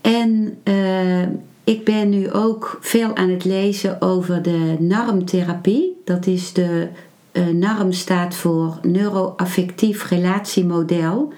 En 0.00 0.58
uh, 0.64 1.22
ik 1.64 1.84
ben 1.84 2.08
nu 2.08 2.32
ook 2.32 2.78
veel 2.80 3.16
aan 3.16 3.30
het 3.30 3.44
lezen 3.44 4.02
over 4.02 4.42
de 4.42 4.76
NARM-therapie. 4.78 6.00
Dat 6.04 6.26
is 6.26 6.52
de 6.52 6.88
uh, 7.32 7.46
NARM 7.46 7.92
staat 7.92 8.34
voor 8.34 8.78
neuroaffectief 8.82 10.08
relatiemodel. 10.08 11.32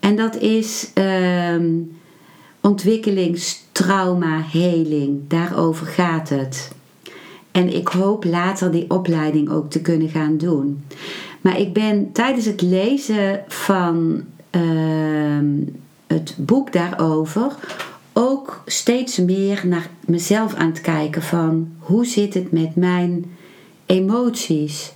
En 0.00 0.16
dat 0.16 0.36
is 0.36 0.90
uh, 0.94 1.54
ontwikkelingstrauma 3.80 4.42
heling. 4.52 5.28
Daarover 5.28 5.86
gaat 5.86 6.28
het. 6.28 6.72
En 7.50 7.74
ik 7.74 7.88
hoop 7.88 8.24
later 8.24 8.70
die 8.70 8.90
opleiding 8.90 9.50
ook 9.50 9.70
te 9.70 9.80
kunnen 9.80 10.08
gaan 10.08 10.36
doen. 10.36 10.84
Maar 11.40 11.58
ik 11.58 11.72
ben 11.72 12.12
tijdens 12.12 12.44
het 12.44 12.60
lezen 12.60 13.44
van 13.48 14.24
uh, 14.50 15.38
het 16.06 16.34
boek 16.38 16.72
daarover 16.72 17.54
ook 18.12 18.62
steeds 18.66 19.18
meer 19.18 19.60
naar 19.64 19.90
mezelf 20.00 20.54
aan 20.54 20.68
het 20.68 20.80
kijken 20.80 21.22
van 21.22 21.72
hoe 21.78 22.06
zit 22.06 22.34
het 22.34 22.52
met 22.52 22.76
mijn 22.76 23.36
emoties. 23.86 24.92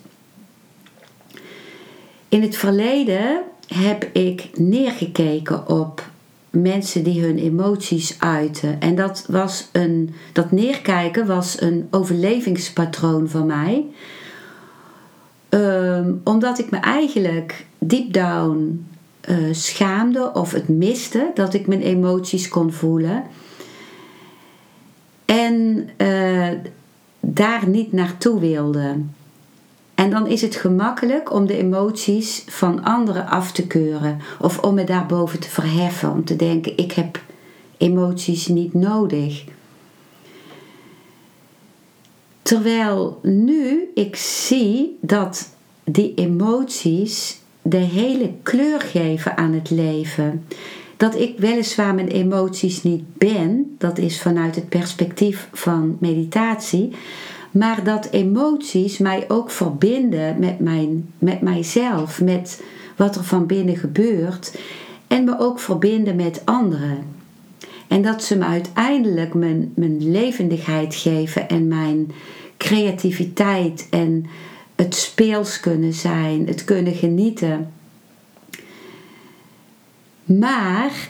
In 2.29 2.43
het 2.43 2.57
verleden 2.57 3.43
heb 3.67 4.05
ik 4.13 4.51
neergekeken 4.59 5.69
op 5.69 6.13
mensen 6.55 7.05
die 7.05 7.23
hun 7.23 7.39
emoties 7.39 8.17
uiten. 8.19 8.81
En 8.81 8.95
dat, 8.95 9.25
was 9.29 9.69
een, 9.73 10.15
dat 10.33 10.51
neerkijken 10.51 11.27
was 11.27 11.61
een 11.61 11.87
overlevingspatroon 11.91 13.29
van 13.29 13.47
mij. 13.47 13.87
Ehm, 15.49 16.13
omdat 16.25 16.59
ik 16.59 16.71
me 16.71 16.77
eigenlijk 16.77 17.67
deep 17.79 18.13
down 18.13 18.87
uh, 19.29 19.37
schaamde 19.51 20.33
of 20.33 20.53
het 20.53 20.69
miste 20.69 21.31
dat 21.35 21.55
ik 21.55 21.67
mijn 21.67 21.83
emoties 21.83 22.49
kon 22.49 22.73
voelen. 22.73 23.25
En 25.25 25.89
uh, 25.97 26.49
daar 27.21 27.69
niet 27.69 27.93
naartoe 27.93 28.41
wilde. 28.41 28.97
En 29.95 30.11
dan 30.11 30.27
is 30.27 30.43
het 30.43 30.57
gemakkelijk 30.57 31.33
om 31.33 31.47
de 31.47 31.57
emoties 31.57 32.45
van 32.47 32.85
anderen 32.85 33.27
af 33.27 33.53
te 33.53 33.67
keuren 33.67 34.21
of 34.41 34.59
om 34.59 34.75
me 34.75 34.85
daarboven 34.85 35.41
te 35.41 35.49
verheffen, 35.49 36.11
om 36.11 36.25
te 36.25 36.37
denken: 36.37 36.77
ik 36.77 36.93
heb 36.93 37.23
emoties 37.77 38.47
niet 38.47 38.75
nodig. 38.75 39.45
Terwijl 42.43 43.19
nu 43.23 43.91
ik 43.95 44.17
zie 44.17 44.99
dat 45.01 45.49
die 45.85 46.15
emoties 46.15 47.41
de 47.63 47.77
hele 47.77 48.33
kleur 48.43 48.81
geven 48.81 49.37
aan 49.37 49.53
het 49.53 49.71
leven. 49.71 50.47
Dat 50.97 51.15
ik 51.15 51.39
weliswaar 51.39 51.95
mijn 51.95 52.09
emoties 52.09 52.83
niet 52.83 53.03
ben, 53.19 53.75
dat 53.79 53.99
is 53.99 54.21
vanuit 54.21 54.55
het 54.55 54.69
perspectief 54.69 55.49
van 55.53 55.97
meditatie, 56.01 56.93
maar 57.55 57.85
dat 57.85 58.09
emoties 58.11 58.99
mij 58.99 59.25
ook 59.29 59.51
verbinden 59.51 60.39
met, 60.39 60.59
mijn, 60.59 61.13
met 61.19 61.41
mijzelf, 61.41 62.21
met 62.21 62.63
wat 62.97 63.17
er 63.17 63.25
van 63.25 63.47
binnen 63.47 63.77
gebeurt 63.77 64.59
en 65.07 65.25
me 65.25 65.39
ook 65.39 65.61
verbinden 65.61 66.17
met 66.17 66.43
anderen. 66.45 66.99
En 67.89 68.03
dat 68.03 68.23
ze 68.23 68.37
me 68.37 68.45
uiteindelijk 68.45 69.35
mijn, 69.35 69.73
mijn 69.75 70.11
levendigheid 70.11 70.95
geven 70.95 71.49
en 71.49 71.69
mijn 71.69 72.13
creativiteit 72.57 73.87
en 73.91 74.27
het 74.75 74.95
speels 74.95 75.61
kunnen 75.61 75.93
zijn, 75.93 76.47
het 76.47 76.65
kunnen 76.65 76.95
genieten. 76.95 77.73
Maar 80.25 81.09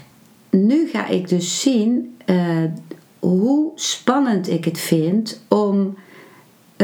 nu 0.50 0.88
ga 0.88 1.06
ik 1.06 1.28
dus 1.28 1.60
zien 1.60 2.16
uh, 2.26 2.64
hoe 3.18 3.72
spannend 3.74 4.50
ik 4.50 4.64
het 4.64 4.78
vind 4.78 5.44
om 5.48 5.96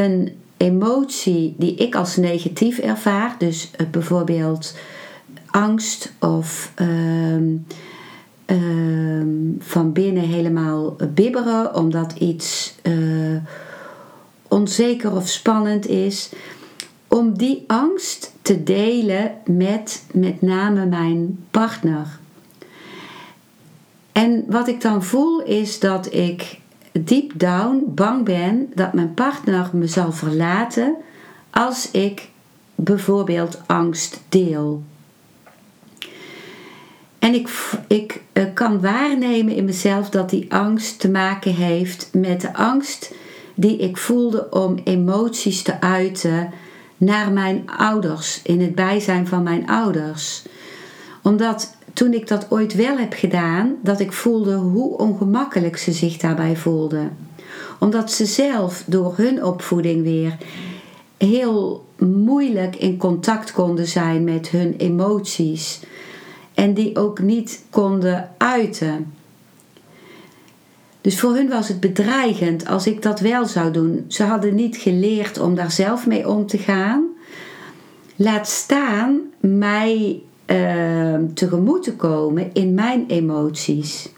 een 0.00 0.32
emotie 0.56 1.54
die 1.58 1.74
ik 1.74 1.94
als 1.94 2.16
negatief 2.16 2.78
ervaar, 2.78 3.34
dus 3.38 3.70
uh, 3.80 3.86
bijvoorbeeld 3.90 4.76
angst 5.46 6.12
of 6.18 6.72
uh, 6.76 7.36
van 9.58 9.92
binnen 9.92 10.22
helemaal 10.22 10.96
bibberen 11.14 11.74
omdat 11.74 12.12
iets 12.12 12.74
uh, 12.82 13.36
onzeker 14.48 15.16
of 15.16 15.28
spannend 15.28 15.86
is 15.86 16.30
om 17.08 17.38
die 17.38 17.64
angst 17.66 18.34
te 18.42 18.62
delen 18.62 19.32
met 19.46 20.04
met 20.12 20.42
name 20.42 20.86
mijn 20.86 21.44
partner. 21.50 22.18
En 24.12 24.44
wat 24.48 24.68
ik 24.68 24.80
dan 24.80 25.04
voel 25.04 25.42
is 25.42 25.78
dat 25.78 26.14
ik 26.14 26.59
deep 26.92 27.32
down 27.38 27.82
bang 27.86 28.24
ben 28.24 28.72
dat 28.74 28.92
mijn 28.92 29.14
partner 29.14 29.70
me 29.72 29.86
zal 29.86 30.12
verlaten 30.12 30.96
als 31.50 31.90
ik 31.90 32.28
bijvoorbeeld 32.74 33.60
angst 33.66 34.20
deel. 34.28 34.82
En 37.18 37.34
ik, 37.34 37.50
ik 37.86 38.22
uh, 38.32 38.44
kan 38.54 38.80
waarnemen 38.80 39.54
in 39.54 39.64
mezelf 39.64 40.10
dat 40.10 40.30
die 40.30 40.52
angst 40.54 41.00
te 41.00 41.10
maken 41.10 41.54
heeft 41.54 42.08
met 42.12 42.40
de 42.40 42.54
angst 42.54 43.12
die 43.54 43.76
ik 43.76 43.96
voelde 43.96 44.50
om 44.50 44.80
emoties 44.84 45.62
te 45.62 45.80
uiten 45.80 46.50
naar 46.96 47.32
mijn 47.32 47.70
ouders, 47.76 48.40
in 48.42 48.60
het 48.60 48.74
bijzijn 48.74 49.26
van 49.26 49.42
mijn 49.42 49.68
ouders. 49.68 50.42
Omdat 51.22 51.76
toen 51.92 52.12
ik 52.12 52.28
dat 52.28 52.46
ooit 52.50 52.74
wel 52.74 52.98
heb 52.98 53.12
gedaan, 53.12 53.74
dat 53.82 54.00
ik 54.00 54.12
voelde 54.12 54.54
hoe 54.54 54.98
ongemakkelijk 54.98 55.76
ze 55.76 55.92
zich 55.92 56.16
daarbij 56.16 56.56
voelden. 56.56 57.16
Omdat 57.78 58.12
ze 58.12 58.26
zelf 58.26 58.82
door 58.86 59.14
hun 59.16 59.44
opvoeding 59.44 60.02
weer 60.02 60.36
heel 61.16 61.84
moeilijk 61.98 62.76
in 62.76 62.96
contact 62.96 63.52
konden 63.52 63.86
zijn 63.86 64.24
met 64.24 64.48
hun 64.48 64.74
emoties. 64.76 65.80
En 66.54 66.74
die 66.74 66.96
ook 66.96 67.20
niet 67.20 67.64
konden 67.70 68.30
uiten. 68.36 69.12
Dus 71.00 71.20
voor 71.20 71.34
hun 71.34 71.48
was 71.48 71.68
het 71.68 71.80
bedreigend 71.80 72.66
als 72.66 72.86
ik 72.86 73.02
dat 73.02 73.20
wel 73.20 73.46
zou 73.46 73.72
doen. 73.72 74.04
Ze 74.08 74.22
hadden 74.22 74.54
niet 74.54 74.76
geleerd 74.76 75.38
om 75.38 75.54
daar 75.54 75.70
zelf 75.70 76.06
mee 76.06 76.28
om 76.28 76.46
te 76.46 76.58
gaan. 76.58 77.04
Laat 78.16 78.48
staan 78.48 79.20
mij 79.40 80.22
uh, 80.52 81.18
tegemoet 81.34 81.82
te 81.82 81.96
komen 81.96 82.50
in 82.52 82.74
mijn 82.74 83.04
emoties. 83.06 84.08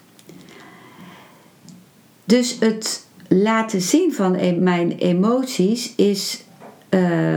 Dus 2.25 2.57
het 2.61 3.07
laten 3.29 3.81
zien 3.81 4.13
van 4.15 4.35
e-, 4.35 4.53
mijn 4.53 4.93
emoties 4.93 5.95
is 5.95 6.45
uh, 6.91 7.37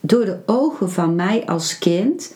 door 0.00 0.24
de 0.24 0.38
ogen 0.46 0.90
van 0.90 1.14
mij 1.14 1.46
als 1.46 1.78
kind 1.78 2.34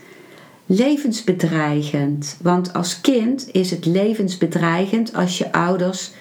levensbedreigend. 0.66 2.36
Want 2.42 2.72
als 2.72 3.00
kind 3.00 3.48
is 3.52 3.70
het 3.70 3.86
levensbedreigend 3.86 5.14
als 5.14 5.38
je 5.38 5.52
ouders 5.52 6.12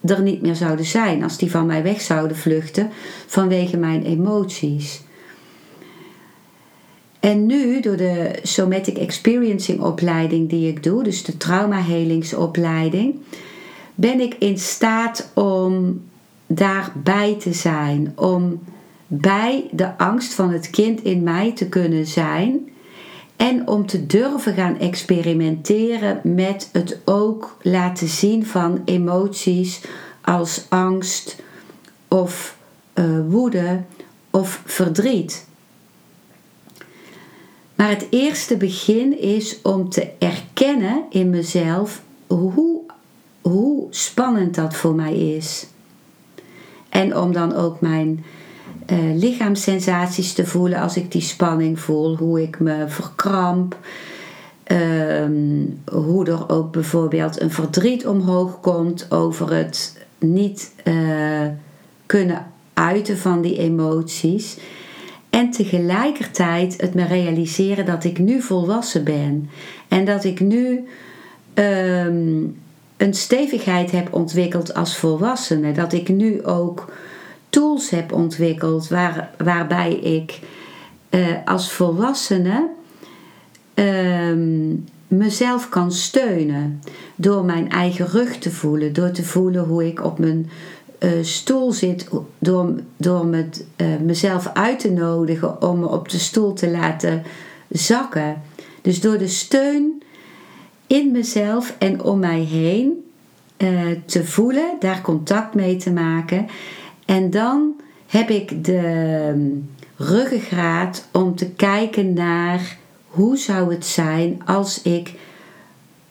er 0.00 0.22
niet 0.22 0.42
meer 0.42 0.56
zouden 0.56 0.84
zijn, 0.84 1.22
als 1.22 1.36
die 1.38 1.50
van 1.50 1.66
mij 1.66 1.82
weg 1.82 2.00
zouden 2.00 2.36
vluchten 2.36 2.90
vanwege 3.26 3.76
mijn 3.76 4.04
emoties. 4.04 5.02
En 7.22 7.46
nu, 7.46 7.80
door 7.80 7.96
de 7.96 8.38
Somatic 8.42 8.98
Experiencing 8.98 9.80
opleiding 9.80 10.48
die 10.48 10.68
ik 10.68 10.82
doe, 10.82 11.02
dus 11.02 11.24
de 11.24 11.36
traumahelingsopleiding, 11.36 13.18
ben 13.94 14.20
ik 14.20 14.34
in 14.38 14.58
staat 14.58 15.30
om 15.34 16.02
daarbij 16.46 17.36
te 17.38 17.52
zijn, 17.52 18.12
om 18.14 18.60
bij 19.06 19.68
de 19.70 19.98
angst 19.98 20.34
van 20.34 20.50
het 20.50 20.70
kind 20.70 21.02
in 21.02 21.22
mij 21.22 21.52
te 21.52 21.68
kunnen 21.68 22.06
zijn 22.06 22.68
en 23.36 23.68
om 23.68 23.86
te 23.86 24.06
durven 24.06 24.54
gaan 24.54 24.78
experimenteren 24.78 26.20
met 26.22 26.68
het 26.72 27.00
ook 27.04 27.56
laten 27.60 28.08
zien 28.08 28.46
van 28.46 28.82
emoties 28.84 29.80
als 30.20 30.66
angst 30.68 31.42
of 32.08 32.56
uh, 32.94 33.04
woede 33.28 33.82
of 34.30 34.62
verdriet. 34.64 35.50
Maar 37.82 37.90
het 37.90 38.06
eerste 38.10 38.56
begin 38.56 39.20
is 39.20 39.62
om 39.62 39.88
te 39.88 40.08
erkennen 40.18 41.04
in 41.10 41.30
mezelf 41.30 42.02
hoe, 42.26 42.80
hoe 43.40 43.86
spannend 43.90 44.54
dat 44.54 44.74
voor 44.74 44.94
mij 44.94 45.14
is. 45.14 45.66
En 46.88 47.16
om 47.16 47.32
dan 47.32 47.54
ook 47.54 47.80
mijn 47.80 48.24
uh, 48.90 48.98
lichaamssensaties 49.14 50.32
te 50.32 50.46
voelen 50.46 50.80
als 50.80 50.96
ik 50.96 51.12
die 51.12 51.20
spanning 51.20 51.80
voel, 51.80 52.16
hoe 52.16 52.42
ik 52.42 52.60
me 52.60 52.84
verkramp. 52.88 53.76
Ehm, 54.62 55.64
hoe 55.92 56.26
er 56.26 56.48
ook 56.48 56.72
bijvoorbeeld 56.72 57.40
een 57.40 57.50
verdriet 57.50 58.06
omhoog 58.06 58.60
komt 58.60 59.10
over 59.10 59.52
het 59.52 60.06
niet 60.18 60.72
uh, 60.84 61.46
kunnen 62.06 62.46
uiten 62.74 63.18
van 63.18 63.40
die 63.40 63.58
emoties. 63.58 64.56
En 65.32 65.50
tegelijkertijd 65.50 66.80
het 66.80 66.94
me 66.94 67.04
realiseren 67.04 67.86
dat 67.86 68.04
ik 68.04 68.18
nu 68.18 68.42
volwassen 68.42 69.04
ben. 69.04 69.50
En 69.88 70.04
dat 70.04 70.24
ik 70.24 70.40
nu 70.40 70.88
ehm, 71.54 72.44
een 72.96 73.14
stevigheid 73.14 73.90
heb 73.90 74.14
ontwikkeld 74.14 74.74
als 74.74 74.96
volwassene. 74.96 75.72
Dat 75.72 75.92
ik 75.92 76.08
nu 76.08 76.44
ook 76.44 76.92
tools 77.48 77.90
heb 77.90 78.12
ontwikkeld 78.12 78.88
waar, 78.88 79.30
waarbij 79.38 79.92
ik 79.92 80.40
uh, 81.10 81.26
als 81.44 81.72
volwassene 81.72 82.68
um, 83.74 84.84
mezelf 85.08 85.68
kan 85.68 85.92
steunen. 85.92 86.82
Door 87.16 87.44
mijn 87.44 87.70
eigen 87.70 88.06
rug 88.06 88.36
te 88.36 88.50
voelen, 88.50 88.92
door 88.92 89.10
te 89.10 89.24
voelen 89.24 89.64
hoe 89.64 89.86
ik 89.86 90.04
op 90.04 90.18
mijn 90.18 90.50
uh, 91.04 91.10
stoel 91.22 91.72
zit, 91.72 92.08
door, 92.38 92.74
door 92.96 93.26
met, 93.26 93.64
uh, 93.76 93.86
mezelf 94.00 94.50
uit 94.54 94.78
te 94.78 94.90
nodigen 94.90 95.62
om 95.62 95.78
me 95.78 95.88
op 95.88 96.08
de 96.08 96.18
stoel 96.18 96.52
te 96.52 96.70
laten 96.70 97.22
zakken. 97.68 98.42
Dus 98.82 99.00
door 99.00 99.18
de 99.18 99.28
steun 99.28 100.02
in 100.86 101.10
mezelf 101.10 101.74
en 101.78 102.02
om 102.02 102.18
mij 102.18 102.40
heen 102.40 103.04
te 104.06 104.24
voelen, 104.24 104.76
daar 104.78 105.00
contact 105.00 105.54
mee 105.54 105.76
te 105.76 105.90
maken 105.90 106.46
en 107.04 107.30
dan 107.30 107.74
heb 108.06 108.30
ik 108.30 108.64
de 108.64 108.76
ehm, 108.76 109.48
ruggengraat 109.96 111.08
om 111.12 111.36
te 111.36 111.50
kijken 111.50 112.12
naar 112.12 112.76
hoe 113.06 113.36
zou 113.36 113.74
het 113.74 113.86
zijn 113.86 114.42
als 114.44 114.82
ik 114.82 115.14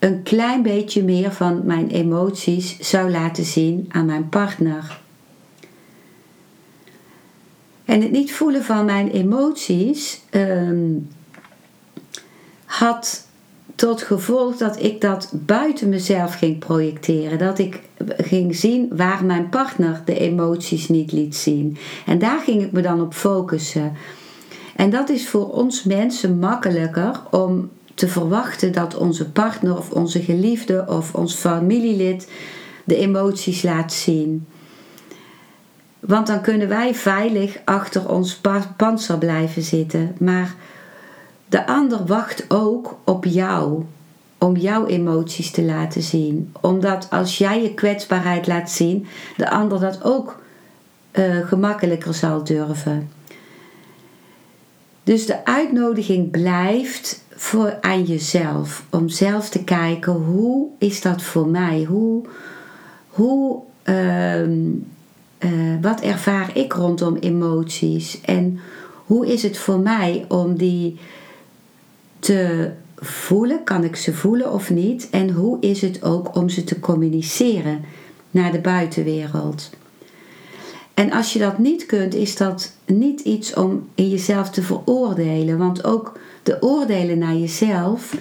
een 0.02 0.24
klein 0.24 0.62
beetje 0.62 1.04
meer 1.04 1.32
van 1.32 1.66
mijn 1.66 1.90
emoties 1.90 2.80
zou 2.80 3.12
laten 3.12 3.46
zien 3.46 3.86
aan 3.90 4.06
mijn 4.06 4.30
partner. 4.30 5.00
En 7.86 8.02
het 8.02 8.12
niet 8.12 8.34
voelen 8.34 8.64
van 8.64 8.86
mijn 8.86 9.12
emoties 9.12 10.22
um, 10.32 11.08
had 12.66 13.28
tot 13.76 14.02
gevolg 14.02 14.58
dat 14.58 14.84
ik 14.84 15.02
dat 15.02 15.32
buiten 15.34 15.90
mezelf 15.90 16.34
ging 16.34 16.60
projecteren. 16.60 17.38
Dat 17.38 17.60
ik 17.60 17.82
ging 18.18 18.56
zien 18.56 18.96
waar 18.96 19.26
mijn 19.26 19.50
partner 19.50 20.02
de 20.06 20.20
emoties 20.20 20.90
niet 20.90 21.12
liet 21.12 21.36
zien. 21.36 21.78
En 22.06 22.20
daar 22.20 22.40
ging 22.40 22.62
ik 22.62 22.72
me 22.72 22.82
dan 22.82 23.02
op 23.02 23.14
focussen. 23.14 23.94
En 24.76 24.90
dat 24.90 25.10
is 25.10 25.30
voor 25.30 25.52
ons 25.52 25.84
mensen 25.84 26.40
makkelijker 26.40 27.22
om 27.32 27.70
te 27.94 28.08
verwachten 28.08 28.72
dat 28.72 28.96
onze 28.96 29.30
partner 29.30 29.78
of 29.78 29.92
onze 29.92 30.22
geliefde 30.22 30.86
of 30.88 31.14
ons 31.14 31.34
familielid 31.34 32.30
de 32.84 32.96
emoties 32.96 33.64
laat 33.64 33.94
zien. 33.94 34.48
Want 36.00 36.28
dan 36.28 36.42
kunnen 36.42 36.68
wij 36.68 36.96
veilig 36.96 37.58
achter 37.66 38.10
ons 38.10 38.42
panzer 38.78 39.18
blijven 39.18 39.62
zitten. 39.62 40.16
Maar 40.20 40.56
de 41.50 41.68
ander 41.68 42.06
wacht 42.06 42.46
ook 42.48 42.98
op 43.04 43.26
jou 43.26 43.84
om 44.38 44.58
jouw 44.58 44.86
emoties 44.86 45.52
te 45.52 45.64
laten 45.64 46.02
zien. 46.02 46.54
Omdat 46.62 47.08
als 47.10 47.38
jij 47.38 47.62
je 47.62 47.74
kwetsbaarheid 47.74 48.48
laat 48.48 48.72
zien, 48.72 49.08
de 49.38 49.50
ander 49.50 49.80
dat 49.80 50.04
ook 50.04 50.42
uh, 51.12 51.48
gemakkelijker 51.48 52.14
zal 52.14 52.44
durven. 52.44 53.10
Dus 55.04 55.26
de 55.26 55.46
uitnodiging 55.46 56.32
blijft 56.32 57.24
voor 57.36 57.78
aan 57.82 58.04
jezelf. 58.04 58.84
Om 58.90 59.10
zelf 59.10 59.50
te 59.50 59.64
kijken 59.64 60.14
hoe 60.14 60.68
is 60.78 61.02
dat 61.02 61.22
voor 61.24 61.48
mij? 61.48 61.84
Hoe, 61.84 62.26
hoe, 63.08 63.60
uh, 63.86 64.48
uh, 64.48 64.72
wat 65.82 66.02
ervaar 66.02 66.58
ik 66.58 66.74
rondom 66.74 67.16
emoties? 67.16 68.22
En 68.22 68.60
hoe 69.06 69.28
is 69.28 69.44
het 69.44 69.58
voor 69.58 69.80
mij 69.80 70.26
om 70.28 70.58
die 70.58 71.00
te 72.20 72.72
voelen. 72.98 73.64
Kan 73.64 73.84
ik 73.84 73.96
ze 73.96 74.14
voelen 74.14 74.52
of 74.52 74.70
niet? 74.70 75.10
En 75.10 75.30
hoe 75.30 75.58
is 75.60 75.82
het 75.82 76.04
ook 76.04 76.36
om 76.36 76.50
ze 76.50 76.64
te 76.64 76.80
communiceren 76.80 77.82
naar 78.32 78.52
de 78.52 78.60
buitenwereld? 78.60 79.70
En 81.02 81.12
als 81.12 81.34
je 81.34 81.40
dat 81.40 81.58
niet 81.58 81.86
kunt, 81.86 82.14
is 82.14 82.36
dat 82.36 82.76
niet 82.86 83.20
iets 83.20 83.54
om 83.54 83.90
in 83.96 84.10
jezelf 84.10 84.50
te 84.50 84.62
veroordelen. 84.62 85.58
Want 85.58 85.84
ook 85.84 86.20
de 86.44 86.58
oordelen 86.62 87.18
naar 87.18 87.36
jezelf 87.36 88.16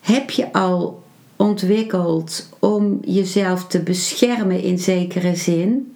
heb 0.00 0.30
je 0.30 0.52
al 0.52 1.02
ontwikkeld 1.36 2.48
om 2.58 2.98
jezelf 3.04 3.66
te 3.66 3.82
beschermen 3.82 4.62
in 4.62 4.78
zekere 4.78 5.36
zin. 5.36 5.94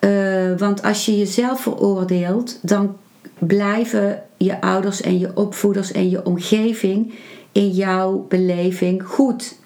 Uh, 0.00 0.58
want 0.58 0.82
als 0.82 1.06
je 1.06 1.18
jezelf 1.18 1.60
veroordeelt, 1.60 2.58
dan 2.62 2.96
blijven 3.38 4.22
je 4.36 4.60
ouders 4.60 5.00
en 5.00 5.18
je 5.18 5.36
opvoeders 5.36 5.92
en 5.92 6.10
je 6.10 6.26
omgeving 6.26 7.14
in 7.52 7.70
jouw 7.70 8.26
beleving 8.28 9.02
goed. 9.02 9.58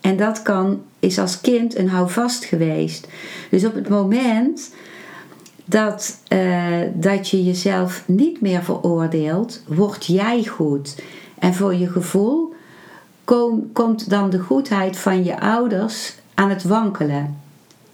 En 0.00 0.16
dat 0.16 0.42
kan, 0.42 0.82
is 1.02 1.18
als 1.18 1.40
kind 1.40 1.76
een 1.76 1.88
houvast 1.88 2.44
geweest. 2.44 3.08
Dus 3.50 3.64
op 3.64 3.74
het 3.74 3.88
moment 3.88 4.74
dat, 5.64 6.18
uh, 6.28 6.80
dat 6.94 7.28
je 7.28 7.44
jezelf 7.44 8.02
niet 8.06 8.40
meer 8.40 8.62
veroordeelt, 8.62 9.62
word 9.66 10.06
jij 10.06 10.44
goed. 10.44 11.02
En 11.38 11.54
voor 11.54 11.74
je 11.74 11.88
gevoel 11.88 12.54
kom, 13.24 13.70
komt 13.72 14.10
dan 14.10 14.30
de 14.30 14.38
goedheid 14.38 14.96
van 14.96 15.24
je 15.24 15.40
ouders 15.40 16.14
aan 16.34 16.50
het 16.50 16.62
wankelen. 16.62 17.40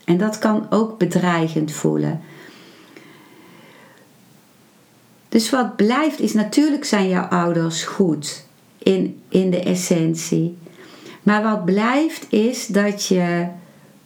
En 0.04 0.18
dat 0.18 0.38
kan 0.38 0.66
ook 0.70 0.98
bedreigend 0.98 1.72
voelen. 1.72 2.20
Dus 5.28 5.50
wat 5.50 5.76
blijft 5.76 6.20
is 6.20 6.32
natuurlijk 6.32 6.84
zijn 6.84 7.08
jouw 7.08 7.26
ouders 7.26 7.84
goed 7.84 8.44
in, 8.78 9.20
in 9.28 9.50
de 9.50 9.62
essentie. 9.62 10.56
Maar 11.28 11.42
wat 11.42 11.64
blijft 11.64 12.32
is 12.32 12.66
dat 12.66 13.06
je 13.06 13.46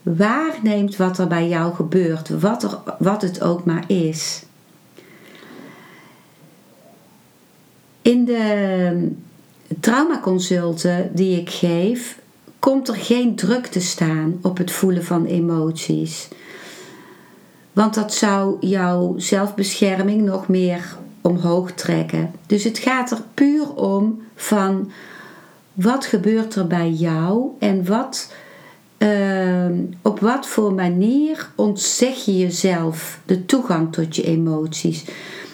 waarneemt 0.03 0.97
wat 0.97 1.19
er 1.19 1.27
bij 1.27 1.49
jou 1.49 1.75
gebeurt, 1.75 2.29
wat, 2.29 2.63
er, 2.63 2.79
wat 2.99 3.23
het 3.23 3.43
ook 3.43 3.65
maar 3.65 3.85
is. 3.87 4.45
In 8.03 8.25
de 8.25 9.13
traumaconsulten 9.81 11.11
die 11.15 11.41
ik 11.41 11.51
geef, 11.51 12.19
komt 12.59 12.89
er 12.89 12.97
geen 12.97 13.35
druk 13.37 13.67
te 13.67 13.81
staan 13.81 14.39
op 14.41 14.59
het 14.59 14.71
voelen 14.71 15.05
van 15.05 15.25
emoties. 15.25 16.29
Want 17.73 17.95
dat 17.95 18.15
zou 18.15 18.57
jouw 18.61 19.15
zelfbescherming 19.17 20.23
nog 20.23 20.49
meer 20.49 20.97
omhoog 21.21 21.73
trekken. 21.73 22.31
Dus 22.47 22.65
het 22.65 22.79
gaat 22.79 23.11
er 23.11 23.23
puur 23.35 23.75
om 23.75 24.23
van 24.35 24.91
wat 25.73 26.07
gebeurt 26.07 26.55
er 26.55 26.67
bij 26.67 26.91
jou 26.91 27.51
en 27.59 27.87
wat, 27.87 28.33
uh, 28.99 29.67
op 30.03 30.21
wat 30.21 30.47
voor 30.47 30.73
manier 30.73 31.51
ontzeg 31.55 32.25
je 32.25 32.39
jezelf 32.39 33.21
de 33.27 33.45
toegang 33.45 33.93
tot 33.93 34.17
je 34.17 34.23
emoties. 34.23 35.05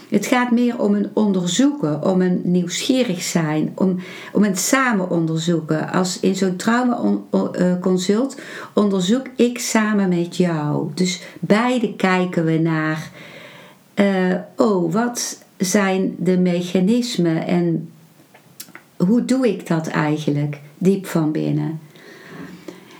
Het 0.08 0.26
gaat 0.26 0.50
meer 0.50 0.78
om 0.78 0.94
een 0.94 1.10
onderzoeken, 1.12 2.04
om 2.04 2.20
een 2.20 2.40
nieuwsgierig 2.44 3.22
zijn, 3.22 3.72
om, 3.74 3.96
om 4.32 4.44
een 4.44 4.56
samen 4.56 5.10
onderzoeken. 5.10 5.92
Als 5.92 6.20
in 6.20 6.34
zo'n 6.34 6.56
trauma-consult 6.56 8.34
eh, 8.34 8.40
onderzoek 8.74 9.26
ik 9.36 9.58
samen 9.58 10.08
met 10.08 10.36
jou. 10.36 10.90
Dus 10.94 11.22
beide 11.40 11.94
kijken 11.96 12.44
we 12.44 12.58
naar, 12.58 13.10
uh, 13.94 14.34
oh, 14.56 14.92
wat 14.92 15.44
zijn 15.56 16.14
de 16.18 16.38
mechanismen 16.38 17.46
en 17.46 17.88
hoe 19.06 19.24
doe 19.24 19.48
ik 19.48 19.66
dat 19.66 19.86
eigenlijk 19.86 20.60
diep 20.78 21.06
van 21.06 21.32
binnen? 21.32 21.80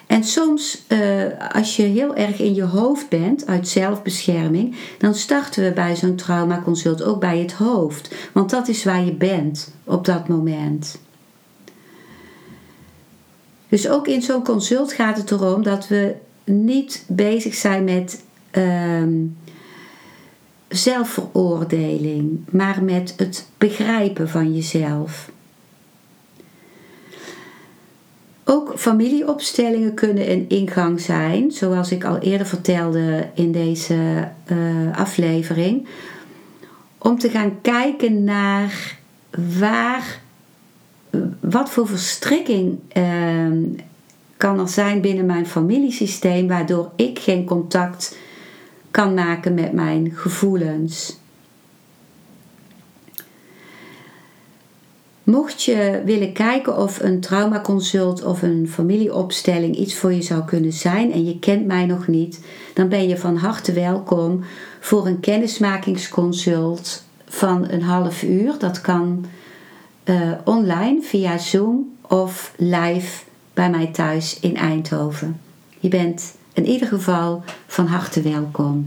En 0.09 0.25
soms, 0.25 0.85
eh, 0.87 1.53
als 1.53 1.77
je 1.77 1.83
heel 1.83 2.17
erg 2.17 2.41
in 2.41 2.55
je 2.55 2.63
hoofd 2.63 3.09
bent, 3.09 3.47
uit 3.47 3.69
zelfbescherming, 3.69 4.77
dan 4.99 5.15
starten 5.15 5.65
we 5.65 5.73
bij 5.73 5.97
zo'n 5.97 6.15
traumaconsult 6.15 7.03
ook 7.03 7.21
bij 7.21 7.39
het 7.39 7.53
hoofd. 7.53 8.15
Want 8.33 8.51
dat 8.51 8.69
is 8.69 8.85
waar 8.85 9.05
je 9.05 9.13
bent 9.13 9.75
op 9.85 10.05
dat 10.05 10.29
moment. 10.29 10.99
Dus 13.69 13.89
ook 13.89 14.07
in 14.07 14.23
zo'n 14.23 14.45
consult 14.45 14.93
gaat 14.93 15.17
het 15.17 15.31
erom 15.31 15.63
dat 15.63 15.89
we 15.89 16.15
niet 16.45 17.05
bezig 17.09 17.55
zijn 17.55 17.85
met 17.85 18.25
ehm, 18.51 19.17
zelfveroordeling, 20.69 22.45
maar 22.51 22.83
met 22.83 23.15
het 23.17 23.47
begrijpen 23.59 24.29
van 24.29 24.55
jezelf. 24.55 25.31
Ook 28.51 28.79
familieopstellingen 28.79 29.95
kunnen 29.95 30.31
een 30.31 30.45
ingang 30.49 31.01
zijn, 31.01 31.51
zoals 31.51 31.91
ik 31.91 32.05
al 32.05 32.19
eerder 32.19 32.47
vertelde 32.47 33.29
in 33.35 33.53
deze 33.53 34.29
uh, 34.53 34.97
aflevering, 34.97 35.87
om 36.99 37.19
te 37.19 37.31
gaan 37.31 37.61
kijken 37.61 38.25
naar 38.25 38.99
waar, 39.59 40.21
wat 41.41 41.71
voor 41.71 41.89
verstrikking 41.89 42.79
uh, 42.97 43.69
kan 44.37 44.61
er 44.61 44.69
zijn 44.69 45.01
binnen 45.01 45.27
mijn 45.27 45.47
familiesysteem, 45.47 46.49
waardoor 46.49 46.91
ik 46.97 47.19
geen 47.19 47.45
contact 47.45 48.17
kan 48.91 49.15
maken 49.15 49.55
met 49.55 49.73
mijn 49.73 50.13
gevoelens. 50.15 51.19
Mocht 55.31 55.63
je 55.63 56.03
willen 56.05 56.33
kijken 56.33 56.77
of 56.77 57.01
een 57.01 57.21
traumaconsult 57.21 58.25
of 58.25 58.43
een 58.43 58.69
familieopstelling 58.69 59.77
iets 59.77 59.95
voor 59.95 60.13
je 60.13 60.23
zou 60.23 60.45
kunnen 60.45 60.73
zijn 60.73 61.13
en 61.13 61.25
je 61.25 61.39
kent 61.39 61.67
mij 61.67 61.87
nog 61.87 62.07
niet, 62.07 62.45
dan 62.75 62.89
ben 62.89 63.09
je 63.09 63.19
van 63.19 63.37
harte 63.37 63.73
welkom 63.73 64.45
voor 64.81 65.07
een 65.07 65.21
kennismakingsconsult 65.21 67.05
van 67.25 67.71
een 67.71 67.83
half 67.83 68.23
uur. 68.23 68.55
Dat 68.59 68.81
kan 68.81 69.25
uh, 70.05 70.33
online 70.45 71.03
via 71.03 71.39
Zoom 71.39 71.97
of 72.07 72.53
live 72.57 73.25
bij 73.55 73.71
mij 73.71 73.87
thuis 73.87 74.41
in 74.41 74.57
Eindhoven. 74.57 75.41
Je 75.79 75.89
bent 75.89 76.35
in 76.53 76.67
ieder 76.67 76.89
geval 76.89 77.43
van 77.67 77.87
harte 77.87 78.23
welkom. 78.23 78.87